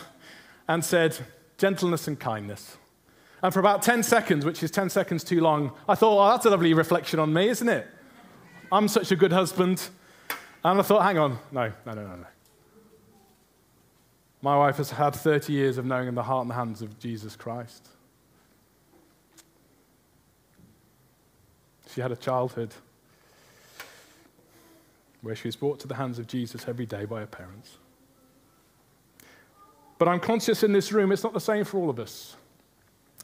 and 0.68 0.84
said, 0.84 1.18
gentleness 1.58 2.08
and 2.08 2.20
kindness. 2.20 2.78
And 3.42 3.54
for 3.54 3.60
about 3.60 3.84
10 3.84 4.02
seconds, 4.04 4.46
which 4.46 4.64
is 4.64 4.72
10 4.72 4.90
seconds 4.90 5.24
too 5.24 5.42
long, 5.42 5.72
I 5.88 5.96
thought, 5.96 6.26
oh, 6.26 6.32
that's 6.32 6.46
a 6.46 6.50
lovely 6.50 6.74
reflection 6.74 7.20
on 7.20 7.32
me, 7.32 7.50
isn't 7.50 7.70
it? 7.70 7.88
I'm 8.72 8.88
such 8.88 9.12
a 9.12 9.16
good 9.16 9.32
husband. 9.32 9.88
And 10.64 10.80
I 10.80 10.82
thought, 10.82 11.04
hang 11.04 11.20
on, 11.20 11.38
no, 11.52 11.72
no, 11.86 11.94
no, 11.94 12.08
no, 12.08 12.16
no. 12.16 12.26
My 14.46 14.56
wife 14.56 14.78
has 14.78 14.92
had 14.92 15.16
30 15.16 15.54
years 15.54 15.80
of 15.80 15.86
knowing 15.86 16.08
in 16.08 16.14
the 16.14 16.22
heart 16.22 16.44
and 16.44 16.52
the 16.52 16.54
hands 16.54 16.84
of 16.84 17.00
Jesus 17.00 17.36
Christ. 17.36 17.90
She 21.92 22.00
had 22.00 22.12
a 22.12 22.16
childhood 22.16 22.72
where 25.24 25.36
she 25.36 25.48
was 25.48 25.56
brought 25.56 25.80
to 25.80 25.88
the 25.88 25.96
hands 25.96 26.20
of 26.20 26.28
Jesus 26.28 26.68
every 26.68 26.86
day 26.86 27.06
by 27.06 27.22
her 27.22 27.26
parents. 27.26 27.78
But 29.98 30.10
I'm 30.10 30.20
conscious 30.20 30.62
in 30.62 30.74
this 30.74 30.92
room, 30.92 31.12
it's 31.12 31.24
not 31.24 31.34
the 31.34 31.40
same 31.40 31.66
for 31.66 31.80
all 31.80 31.90
of 31.90 31.98
us. 31.98 32.36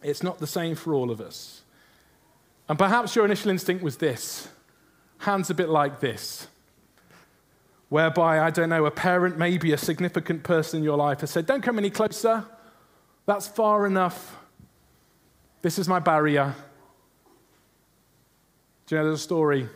It's 0.02 0.24
not 0.24 0.40
the 0.40 0.48
same 0.48 0.74
for 0.74 0.96
all 0.96 1.12
of 1.12 1.22
us. 1.22 1.62
And 2.68 2.80
perhaps 2.80 3.16
your 3.16 3.26
initial 3.26 3.52
instinct 3.52 3.84
was 3.84 3.98
this 3.98 4.48
hands 5.20 5.52
a 5.52 5.54
bit 5.54 5.70
like 5.70 6.00
this 6.00 6.48
whereby, 7.92 8.40
I 8.40 8.52
don't 8.52 8.70
know, 8.70 8.86
a 8.86 8.92
parent, 8.92 9.38
maybe 9.38 9.74
a 9.74 9.78
significant 9.78 10.44
person 10.44 10.78
in 10.78 10.84
your 10.86 10.96
life 10.96 11.20
has 11.20 11.30
said, 11.30 11.46
Don't 11.46 11.62
come 11.62 11.78
any 11.78 11.90
closer. 11.90 12.46
That's 13.26 13.50
far 13.50 13.86
enough. 13.86 14.38
This 15.62 15.78
is 15.78 15.90
my 15.90 16.00
barrier. 16.00 16.56
Do 18.88 18.96
you 18.96 19.02
know 19.02 19.08
there's 19.08 19.20
a 19.20 19.24
story 19.24 19.68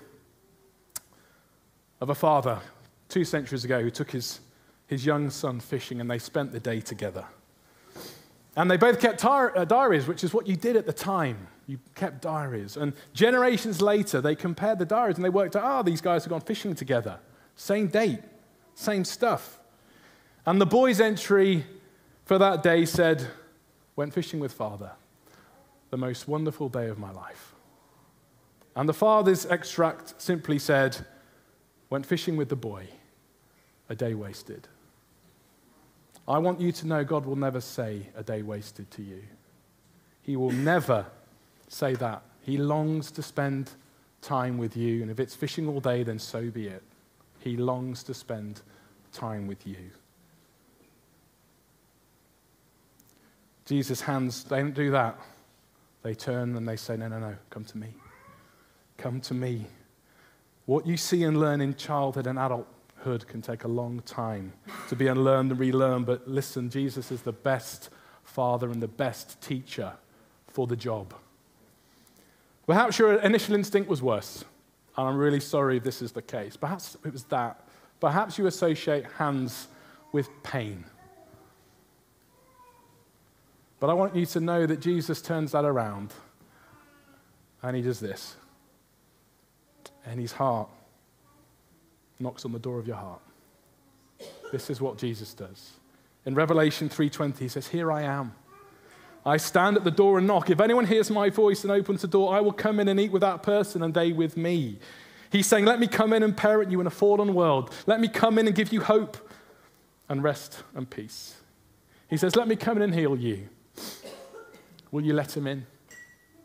of 1.99 2.09
a 2.09 2.15
father 2.15 2.61
two 3.09 3.25
centuries 3.25 3.65
ago 3.65 3.81
who 3.81 3.91
took 3.91 4.11
his, 4.11 4.39
his 4.87 5.05
young 5.05 5.29
son 5.29 5.59
fishing 5.59 5.99
and 5.99 6.09
they 6.09 6.17
spent 6.17 6.53
the 6.53 6.59
day 6.61 6.79
together. 6.79 7.25
And 8.55 8.71
they 8.71 8.77
both 8.77 9.01
kept 9.01 9.19
tar- 9.19 9.57
uh, 9.57 9.65
diaries, 9.65 10.07
which 10.07 10.23
is 10.23 10.33
what 10.33 10.47
you 10.47 10.55
did 10.55 10.77
at 10.77 10.85
the 10.85 10.93
time. 10.93 11.47
You 11.67 11.79
kept 11.95 12.21
diaries. 12.21 12.77
And 12.77 12.93
generations 13.13 13.81
later, 13.81 14.21
they 14.21 14.35
compared 14.35 14.79
the 14.79 14.85
diaries 14.85 15.17
and 15.17 15.25
they 15.25 15.29
worked 15.29 15.57
out, 15.57 15.63
ah, 15.65 15.79
oh, 15.79 15.83
these 15.83 15.99
guys 15.99 16.23
have 16.23 16.29
gone 16.29 16.39
fishing 16.39 16.75
together. 16.75 17.19
Same 17.55 17.87
date, 17.87 18.21
same 18.73 19.05
stuff. 19.05 19.59
And 20.45 20.59
the 20.61 20.65
boy's 20.65 20.99
entry 20.99 21.65
for 22.25 22.37
that 22.37 22.63
day 22.63 22.85
said, 22.85 23.25
Went 23.95 24.13
fishing 24.13 24.39
with 24.39 24.51
father. 24.51 24.91
The 25.89 25.97
most 25.97 26.27
wonderful 26.27 26.69
day 26.69 26.87
of 26.87 26.99
my 26.99 27.11
life. 27.11 27.53
And 28.75 28.89
the 28.89 28.93
father's 28.93 29.45
extract 29.45 30.21
simply 30.21 30.59
said, 30.59 31.05
Went 31.89 32.05
fishing 32.05 32.35
with 32.35 32.49
the 32.49 32.55
boy. 32.55 32.87
A 33.87 33.95
day 33.95 34.13
wasted. 34.15 34.67
I 36.27 36.39
want 36.39 36.59
you 36.59 36.71
to 36.71 36.87
know 36.87 37.03
God 37.03 37.25
will 37.25 37.35
never 37.35 37.61
say 37.61 38.07
a 38.15 38.23
day 38.23 38.41
wasted 38.41 38.89
to 38.91 39.03
you. 39.03 39.21
He 40.23 40.35
will 40.35 40.51
never 40.51 41.05
say 41.67 41.93
that. 41.95 42.23
He 42.41 42.57
longs 42.57 43.11
to 43.11 43.21
spend 43.21 43.69
time 44.21 44.57
with 44.57 44.75
you, 44.75 45.03
and 45.03 45.11
if 45.11 45.19
it's 45.19 45.35
fishing 45.35 45.67
all 45.67 45.79
day, 45.79 46.01
then 46.01 46.17
so 46.17 46.49
be 46.49 46.67
it. 46.67 46.83
He 47.45 47.57
longs 47.57 48.01
to 48.05 48.13
spend 48.15 48.63
time 49.13 49.45
with 49.45 49.67
you. 49.67 49.77
Jesus' 53.65 54.01
hands, 54.01 54.43
they 54.45 54.57
don't 54.57 54.73
do 54.73 54.89
that. 54.89 55.19
They 56.01 56.15
turn 56.15 56.57
and 56.57 56.67
they 56.67 56.75
say, 56.75 56.97
No, 56.97 57.07
no, 57.07 57.19
no, 57.19 57.35
come 57.51 57.63
to 57.65 57.77
me. 57.77 57.93
Come 58.97 59.21
to 59.21 59.35
me. 59.35 59.67
What 60.65 60.87
you 60.87 60.97
see 60.97 61.23
and 61.23 61.39
learn 61.39 61.61
in 61.61 61.75
childhood 61.75 62.25
and 62.25 62.39
adulthood 62.39 63.27
can 63.27 63.43
take 63.43 63.63
a 63.63 63.67
long 63.67 63.99
time 63.99 64.53
to 64.89 64.95
be 64.95 65.05
unlearned 65.05 65.51
and 65.51 65.59
relearned. 65.59 66.07
But 66.07 66.27
listen, 66.27 66.71
Jesus 66.71 67.11
is 67.11 67.21
the 67.21 67.31
best 67.31 67.91
father 68.23 68.71
and 68.71 68.81
the 68.81 68.87
best 68.87 69.39
teacher 69.39 69.93
for 70.47 70.65
the 70.65 70.75
job. 70.75 71.13
Perhaps 72.65 72.97
your 72.97 73.13
initial 73.19 73.53
instinct 73.53 73.87
was 73.87 74.01
worse. 74.01 74.43
And 74.97 75.07
I'm 75.07 75.17
really 75.17 75.39
sorry 75.39 75.79
this 75.79 76.01
is 76.01 76.11
the 76.11 76.21
case. 76.21 76.55
Perhaps 76.55 76.97
it 77.03 77.11
was 77.11 77.23
that. 77.25 77.67
Perhaps 77.99 78.37
you 78.37 78.47
associate 78.47 79.05
hands 79.17 79.67
with 80.11 80.29
pain. 80.43 80.85
But 83.79 83.89
I 83.89 83.93
want 83.93 84.15
you 84.15 84.25
to 84.27 84.39
know 84.39 84.65
that 84.65 84.79
Jesus 84.79 85.21
turns 85.21 85.51
that 85.51 85.65
around 85.65 86.13
and 87.61 87.75
he 87.75 87.81
does 87.81 87.99
this. 87.99 88.35
And 90.05 90.19
his 90.19 90.31
heart 90.31 90.69
knocks 92.19 92.45
on 92.45 92.51
the 92.51 92.59
door 92.59 92.79
of 92.79 92.87
your 92.87 92.95
heart. 92.95 93.21
This 94.51 94.69
is 94.69 94.79
what 94.79 94.97
Jesus 94.97 95.33
does. 95.33 95.73
In 96.25 96.35
Revelation 96.35 96.89
3:20 96.89 97.39
he 97.39 97.47
says, 97.47 97.67
"Here 97.67 97.91
I 97.91 98.03
am. 98.03 98.33
I 99.25 99.37
stand 99.37 99.75
at 99.75 99.83
the 99.83 99.91
door 99.91 100.19
and 100.19 100.27
knock. 100.27 100.49
If 100.49 100.61
anyone 100.61 100.85
hears 100.85 101.09
my 101.09 101.29
voice 101.29 101.63
and 101.63 101.71
opens 101.71 102.01
the 102.01 102.07
door, 102.07 102.35
I 102.35 102.41
will 102.41 102.51
come 102.51 102.79
in 102.79 102.87
and 102.87 102.99
eat 102.99 103.11
with 103.11 103.21
that 103.21 103.41
person 103.41 103.81
and 103.81 103.93
they 103.93 104.11
with 104.11 104.37
me. 104.37 104.77
He's 105.31 105.47
saying, 105.47 105.65
Let 105.65 105.79
me 105.79 105.87
come 105.87 106.13
in 106.13 106.21
and 106.21 106.37
parent 106.37 106.71
you 106.71 106.79
in 106.79 106.87
a 106.87 106.91
fallen 106.91 107.33
world. 107.33 107.73
Let 107.87 107.99
me 107.99 108.07
come 108.07 108.37
in 108.37 108.45
and 108.45 108.55
give 108.55 108.71
you 108.71 108.81
hope 108.81 109.17
and 110.07 110.23
rest 110.23 110.63
and 110.75 110.87
peace. 110.87 111.37
He 112.07 112.17
says, 112.17 112.35
Let 112.35 112.47
me 112.47 112.55
come 112.55 112.77
in 112.77 112.83
and 112.83 112.93
heal 112.93 113.17
you. 113.17 113.49
Will 114.91 115.03
you 115.03 115.13
let 115.13 115.35
him 115.35 115.47
in? 115.47 115.65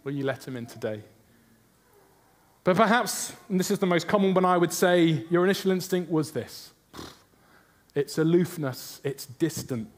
Will 0.02 0.12
you 0.12 0.24
let 0.24 0.48
him 0.48 0.56
in 0.56 0.64
today? 0.64 1.02
But 2.64 2.76
perhaps, 2.76 3.34
and 3.48 3.60
this 3.60 3.70
is 3.70 3.78
the 3.78 3.86
most 3.86 4.08
common 4.08 4.34
one 4.34 4.44
I 4.44 4.56
would 4.56 4.72
say, 4.72 5.24
your 5.30 5.44
initial 5.44 5.70
instinct 5.70 6.10
was 6.10 6.32
this 6.32 6.72
it's 7.94 8.16
aloofness, 8.18 9.00
it's 9.04 9.26
distant. 9.26 9.88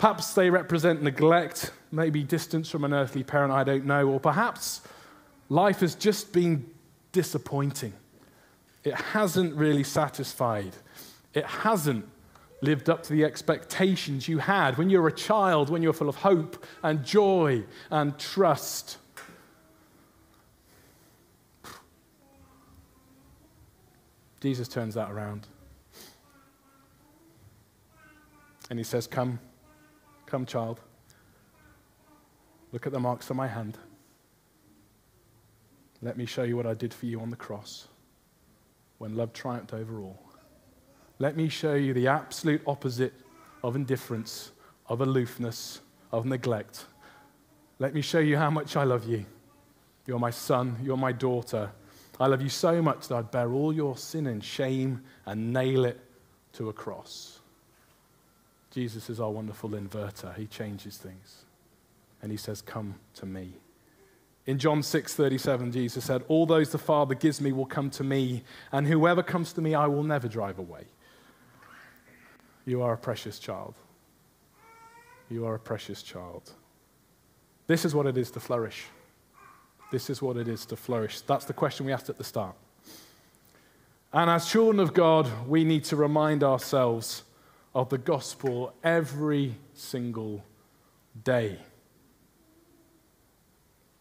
Perhaps 0.00 0.32
they 0.32 0.48
represent 0.48 1.02
neglect, 1.02 1.72
maybe 1.92 2.22
distance 2.22 2.70
from 2.70 2.84
an 2.84 2.94
earthly 2.94 3.22
parent, 3.22 3.52
I 3.52 3.64
don't 3.64 3.84
know. 3.84 4.08
Or 4.08 4.18
perhaps 4.18 4.80
life 5.50 5.80
has 5.80 5.94
just 5.94 6.32
been 6.32 6.64
disappointing. 7.12 7.92
It 8.82 8.94
hasn't 8.94 9.54
really 9.54 9.84
satisfied. 9.84 10.72
It 11.34 11.44
hasn't 11.44 12.08
lived 12.62 12.88
up 12.88 13.02
to 13.04 13.12
the 13.12 13.24
expectations 13.24 14.26
you 14.26 14.38
had 14.38 14.78
when 14.78 14.88
you 14.88 15.02
were 15.02 15.08
a 15.08 15.12
child, 15.12 15.68
when 15.68 15.82
you 15.82 15.90
were 15.90 15.92
full 15.92 16.08
of 16.08 16.16
hope 16.16 16.64
and 16.82 17.04
joy 17.04 17.62
and 17.90 18.18
trust. 18.18 18.96
Jesus 24.40 24.66
turns 24.66 24.94
that 24.94 25.10
around. 25.10 25.46
And 28.70 28.78
he 28.78 28.82
says, 28.82 29.06
Come. 29.06 29.40
Come, 30.30 30.46
child. 30.46 30.80
Look 32.70 32.86
at 32.86 32.92
the 32.92 33.00
marks 33.00 33.32
on 33.32 33.36
my 33.36 33.48
hand. 33.48 33.76
Let 36.02 36.16
me 36.16 36.24
show 36.24 36.44
you 36.44 36.56
what 36.56 36.66
I 36.66 36.74
did 36.74 36.94
for 36.94 37.06
you 37.06 37.20
on 37.20 37.30
the 37.30 37.36
cross 37.36 37.88
when 38.98 39.16
love 39.16 39.32
triumphed 39.32 39.74
over 39.74 40.00
all. 40.00 40.22
Let 41.18 41.36
me 41.36 41.48
show 41.48 41.74
you 41.74 41.92
the 41.92 42.06
absolute 42.06 42.62
opposite 42.64 43.12
of 43.64 43.74
indifference, 43.74 44.52
of 44.86 45.00
aloofness, 45.00 45.80
of 46.12 46.26
neglect. 46.26 46.84
Let 47.80 47.92
me 47.92 48.00
show 48.00 48.20
you 48.20 48.36
how 48.36 48.50
much 48.50 48.76
I 48.76 48.84
love 48.84 49.08
you. 49.08 49.26
You're 50.06 50.20
my 50.20 50.30
son, 50.30 50.76
you're 50.80 50.96
my 50.96 51.10
daughter. 51.10 51.72
I 52.20 52.28
love 52.28 52.40
you 52.40 52.50
so 52.50 52.80
much 52.80 53.08
that 53.08 53.16
I'd 53.16 53.30
bear 53.32 53.52
all 53.52 53.72
your 53.72 53.96
sin 53.96 54.28
and 54.28 54.44
shame 54.44 55.02
and 55.26 55.52
nail 55.52 55.86
it 55.86 55.98
to 56.52 56.68
a 56.68 56.72
cross. 56.72 57.39
Jesus 58.70 59.10
is 59.10 59.20
our 59.20 59.30
wonderful 59.30 59.70
inverter. 59.70 60.36
He 60.36 60.46
changes 60.46 60.96
things. 60.96 61.44
And 62.22 62.30
he 62.30 62.36
says, 62.36 62.62
Come 62.62 62.94
to 63.14 63.26
me. 63.26 63.54
In 64.46 64.58
John 64.58 64.80
6:37, 64.80 65.72
Jesus 65.72 66.04
said, 66.04 66.24
All 66.28 66.46
those 66.46 66.70
the 66.70 66.78
Father 66.78 67.14
gives 67.14 67.40
me 67.40 67.52
will 67.52 67.66
come 67.66 67.90
to 67.90 68.04
me, 68.04 68.42
and 68.72 68.86
whoever 68.86 69.22
comes 69.22 69.52
to 69.54 69.60
me 69.60 69.74
I 69.74 69.86
will 69.86 70.02
never 70.02 70.28
drive 70.28 70.58
away. 70.58 70.84
You 72.64 72.82
are 72.82 72.92
a 72.92 72.98
precious 72.98 73.38
child. 73.38 73.74
You 75.28 75.46
are 75.46 75.54
a 75.54 75.58
precious 75.58 76.02
child. 76.02 76.52
This 77.66 77.84
is 77.84 77.94
what 77.94 78.06
it 78.06 78.16
is 78.16 78.30
to 78.32 78.40
flourish. 78.40 78.86
This 79.90 80.10
is 80.10 80.22
what 80.22 80.36
it 80.36 80.48
is 80.48 80.66
to 80.66 80.76
flourish. 80.76 81.20
That's 81.20 81.44
the 81.44 81.52
question 81.52 81.86
we 81.86 81.92
asked 81.92 82.10
at 82.10 82.18
the 82.18 82.24
start. 82.24 82.54
And 84.12 84.28
as 84.28 84.50
children 84.50 84.80
of 84.80 84.92
God, 84.92 85.28
we 85.46 85.64
need 85.64 85.84
to 85.84 85.96
remind 85.96 86.42
ourselves 86.42 87.22
of 87.74 87.88
the 87.88 87.98
gospel 87.98 88.72
every 88.82 89.54
single 89.74 90.44
day 91.24 91.58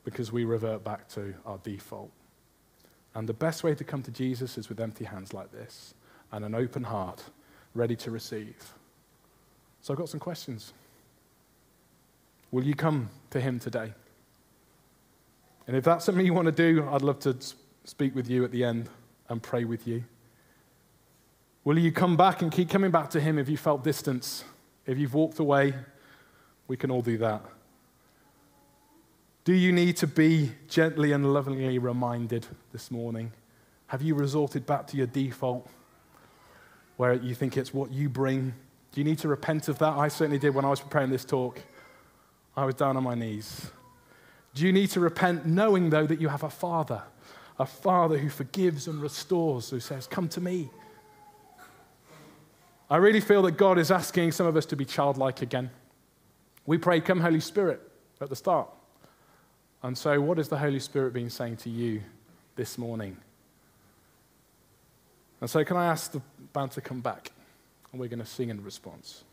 because 0.03 0.31
we 0.31 0.43
revert 0.43 0.83
back 0.83 1.07
to 1.09 1.33
our 1.45 1.59
default. 1.59 2.11
And 3.13 3.27
the 3.27 3.33
best 3.33 3.63
way 3.63 3.75
to 3.75 3.83
come 3.83 4.01
to 4.03 4.11
Jesus 4.11 4.57
is 4.57 4.69
with 4.69 4.79
empty 4.79 5.05
hands 5.05 5.33
like 5.33 5.51
this 5.51 5.93
and 6.31 6.45
an 6.45 6.55
open 6.55 6.83
heart, 6.83 7.23
ready 7.73 7.95
to 7.97 8.11
receive. 8.11 8.73
So 9.81 9.93
I've 9.93 9.97
got 9.97 10.09
some 10.09 10.19
questions. 10.19 10.73
Will 12.51 12.63
you 12.63 12.75
come 12.75 13.09
to 13.31 13.39
Him 13.39 13.59
today? 13.59 13.93
And 15.67 15.75
if 15.75 15.83
that's 15.83 16.05
something 16.05 16.25
you 16.25 16.33
want 16.33 16.47
to 16.47 16.51
do, 16.51 16.87
I'd 16.89 17.01
love 17.01 17.19
to 17.19 17.35
speak 17.83 18.15
with 18.15 18.29
you 18.29 18.43
at 18.43 18.51
the 18.51 18.63
end 18.63 18.89
and 19.29 19.41
pray 19.41 19.63
with 19.63 19.87
you. 19.87 20.03
Will 21.69 21.77
you 21.77 21.91
come 21.91 22.17
back 22.17 22.41
and 22.41 22.51
keep 22.51 22.67
coming 22.67 22.89
back 22.89 23.11
to 23.11 23.19
Him 23.19 23.37
if 23.37 23.47
you 23.47 23.55
felt 23.55 23.83
distance? 23.83 24.43
If 24.87 24.97
you've 24.97 25.13
walked 25.13 25.37
away, 25.37 25.75
we 26.67 26.75
can 26.75 26.89
all 26.89 27.03
do 27.03 27.19
that. 27.19 27.45
Do 29.43 29.53
you 29.53 29.71
need 29.71 29.95
to 29.97 30.07
be 30.07 30.53
gently 30.67 31.11
and 31.11 31.31
lovingly 31.31 31.77
reminded 31.77 32.47
this 32.71 32.89
morning? 32.89 33.33
Have 33.85 34.01
you 34.01 34.15
resorted 34.15 34.65
back 34.65 34.87
to 34.87 34.97
your 34.97 35.05
default 35.05 35.69
where 36.97 37.13
you 37.13 37.35
think 37.35 37.55
it's 37.55 37.71
what 37.71 37.91
you 37.91 38.09
bring? 38.09 38.51
Do 38.91 38.99
you 38.99 39.03
need 39.03 39.19
to 39.19 39.27
repent 39.27 39.67
of 39.67 39.77
that? 39.77 39.93
I 39.95 40.07
certainly 40.07 40.39
did 40.39 40.55
when 40.55 40.65
I 40.65 40.71
was 40.71 40.79
preparing 40.79 41.11
this 41.11 41.23
talk. 41.23 41.61
I 42.57 42.65
was 42.65 42.73
down 42.73 42.97
on 42.97 43.03
my 43.03 43.13
knees. 43.13 43.69
Do 44.55 44.65
you 44.65 44.71
need 44.71 44.89
to 44.89 44.99
repent 44.99 45.45
knowing, 45.45 45.91
though, 45.91 46.07
that 46.07 46.19
you 46.19 46.29
have 46.29 46.41
a 46.41 46.49
father, 46.49 47.03
a 47.59 47.65
father 47.67 48.17
who 48.17 48.29
forgives 48.29 48.87
and 48.87 48.99
restores, 48.99 49.69
who 49.69 49.79
says, 49.79 50.07
Come 50.07 50.27
to 50.29 50.41
me? 50.41 50.71
I 52.89 52.97
really 52.97 53.19
feel 53.19 53.43
that 53.43 53.51
God 53.51 53.77
is 53.77 53.91
asking 53.91 54.31
some 54.31 54.47
of 54.47 54.57
us 54.57 54.65
to 54.67 54.75
be 54.75 54.83
childlike 54.83 55.41
again. 55.43 55.69
We 56.65 56.77
pray, 56.77 57.01
Come, 57.01 57.19
Holy 57.19 57.39
Spirit, 57.39 57.81
at 58.19 58.29
the 58.29 58.35
start. 58.35 58.67
And 59.83 59.97
so, 59.97 60.19
what 60.19 60.37
has 60.37 60.49
the 60.49 60.57
Holy 60.57 60.79
Spirit 60.79 61.13
been 61.13 61.29
saying 61.29 61.57
to 61.57 61.69
you 61.69 62.01
this 62.55 62.77
morning? 62.77 63.15
And 65.39 65.49
so, 65.49 65.63
can 65.63 65.77
I 65.77 65.85
ask 65.85 66.11
the 66.11 66.21
band 66.51 66.71
to 66.71 66.81
come 66.81 66.99
back? 66.99 67.31
And 67.91 68.01
we're 68.01 68.07
going 68.07 68.19
to 68.19 68.25
sing 68.25 68.49
in 68.49 68.63
response. 68.63 69.23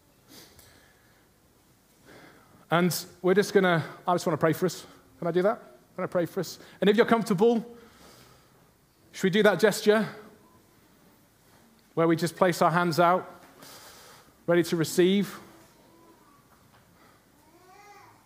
And 2.70 2.94
we're 3.22 3.34
just 3.34 3.54
going 3.54 3.64
to, 3.64 3.82
I 4.06 4.14
just 4.14 4.26
want 4.26 4.34
to 4.34 4.40
pray 4.40 4.52
for 4.52 4.66
us. 4.66 4.84
Can 5.18 5.28
I 5.28 5.30
do 5.30 5.42
that? 5.42 5.62
Can 5.94 6.04
I 6.04 6.06
pray 6.06 6.26
for 6.26 6.40
us? 6.40 6.58
And 6.80 6.90
if 6.90 6.96
you're 6.96 7.06
comfortable, 7.06 7.64
should 9.12 9.24
we 9.24 9.30
do 9.30 9.42
that 9.44 9.58
gesture 9.58 10.06
where 11.94 12.06
we 12.06 12.16
just 12.16 12.36
place 12.36 12.60
our 12.60 12.70
hands 12.70 13.00
out 13.00 13.35
ready 14.46 14.62
to 14.62 14.76
receive, 14.76 15.38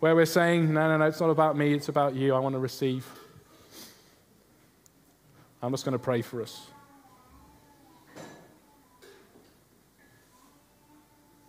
where 0.01 0.15
we're 0.15 0.27
saying, 0.27 0.73
no, 0.73 0.89
no, 0.89 0.99
no, 0.99 1.07
it's 1.07 1.21
not 1.21 1.31
about 1.31 1.57
me, 1.57 1.73
it's 1.73 1.89
about 1.89 2.15
you. 2.15 2.35
I 2.35 2.39
want 2.39 2.55
to 2.55 2.59
receive. 2.59 3.07
I'm 5.63 5.73
just 5.73 5.85
going 5.85 5.93
to 5.93 5.99
pray 5.99 6.23
for 6.23 6.43
us. 6.43 6.67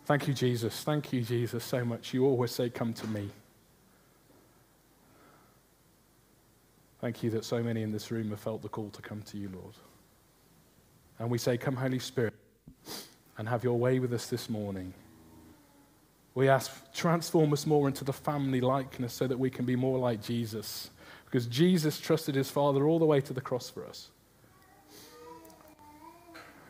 Thank 0.05 0.27
you, 0.27 0.33
Jesus. 0.33 0.83
Thank 0.83 1.13
you, 1.13 1.21
Jesus, 1.21 1.63
so 1.63 1.85
much. 1.85 2.13
You 2.13 2.25
always 2.25 2.51
say, 2.51 2.69
Come 2.69 2.93
to 2.93 3.07
me. 3.07 3.29
Thank 6.99 7.23
you 7.23 7.29
that 7.31 7.45
so 7.45 7.63
many 7.63 7.81
in 7.81 7.91
this 7.91 8.11
room 8.11 8.29
have 8.29 8.39
felt 8.39 8.61
the 8.61 8.69
call 8.69 8.89
to 8.89 9.01
come 9.01 9.21
to 9.23 9.37
you, 9.37 9.49
Lord. 9.53 9.75
And 11.19 11.29
we 11.29 11.37
say, 11.37 11.57
Come, 11.57 11.77
Holy 11.77 11.99
Spirit 11.99 12.33
and 13.41 13.49
have 13.49 13.63
your 13.63 13.79
way 13.79 13.97
with 13.97 14.13
us 14.13 14.27
this 14.27 14.51
morning. 14.51 14.93
We 16.35 16.47
ask, 16.47 16.93
transform 16.93 17.51
us 17.53 17.65
more 17.65 17.87
into 17.87 18.03
the 18.03 18.13
family 18.13 18.61
likeness 18.61 19.13
so 19.13 19.25
that 19.25 19.39
we 19.39 19.49
can 19.49 19.65
be 19.65 19.75
more 19.75 19.97
like 19.97 20.21
Jesus. 20.21 20.91
Because 21.25 21.47
Jesus 21.47 21.99
trusted 21.99 22.35
his 22.35 22.51
Father 22.51 22.85
all 22.85 22.99
the 22.99 23.05
way 23.05 23.19
to 23.19 23.33
the 23.33 23.41
cross 23.41 23.67
for 23.67 23.83
us. 23.83 24.09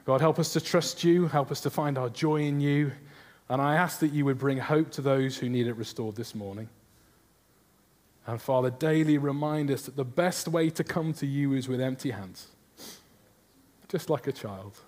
God, 0.06 0.22
help 0.22 0.40
us 0.40 0.54
to 0.54 0.62
trust 0.62 1.04
you, 1.04 1.28
help 1.28 1.52
us 1.52 1.60
to 1.60 1.70
find 1.70 1.98
our 1.98 2.08
joy 2.08 2.38
in 2.38 2.62
you. 2.62 2.94
And 3.50 3.62
I 3.62 3.76
ask 3.76 4.00
that 4.00 4.14
you 4.14 4.24
would 4.24 4.38
bring 4.38 4.58
hope 4.58 4.92
to 4.92 5.02
those 5.02 5.38
who 5.38 5.50
need 5.50 5.68
it 5.68 5.74
restored 5.74 6.16
this 6.16 6.34
morning. 6.34 6.70
And 8.26 8.42
Father, 8.42 8.70
daily 8.70 9.18
remind 9.18 9.72
us 9.72 9.82
that 9.82 9.98
the 9.98 10.06
best 10.06 10.48
way 10.48 10.70
to 10.70 10.86
come 10.86 11.12
to 11.16 11.28
you 11.28 11.52
is 11.52 11.68
with 11.68 11.82
empty 11.82 12.12
hands, 12.12 12.48
just 13.90 14.10
like 14.10 14.26
a 14.28 14.32
child. 14.32 14.80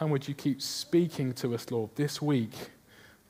And 0.00 0.10
would 0.10 0.26
you 0.26 0.34
keep 0.34 0.60
speaking 0.60 1.32
to 1.34 1.54
us, 1.54 1.70
Lord, 1.70 1.90
this 1.94 2.20
week, 2.20 2.52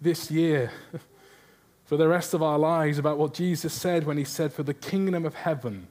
this 0.00 0.30
year, 0.30 0.70
for 1.84 1.96
the 1.96 2.08
rest 2.08 2.34
of 2.34 2.42
our 2.42 2.58
lives 2.58 2.98
about 2.98 3.18
what 3.18 3.34
Jesus 3.34 3.72
said 3.72 4.04
when 4.04 4.16
he 4.16 4.24
said, 4.24 4.52
For 4.52 4.62
the 4.62 4.74
kingdom 4.74 5.24
of 5.24 5.34
heaven 5.34 5.88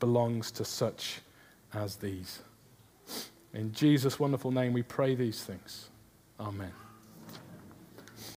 belongs 0.00 0.50
to 0.52 0.64
such 0.64 1.20
as 1.72 1.96
these. 1.96 2.40
In 3.54 3.72
Jesus' 3.72 4.20
wonderful 4.20 4.50
name, 4.50 4.72
we 4.72 4.82
pray 4.82 5.14
these 5.14 5.42
things. 5.42 5.88
Amen. 6.38 6.72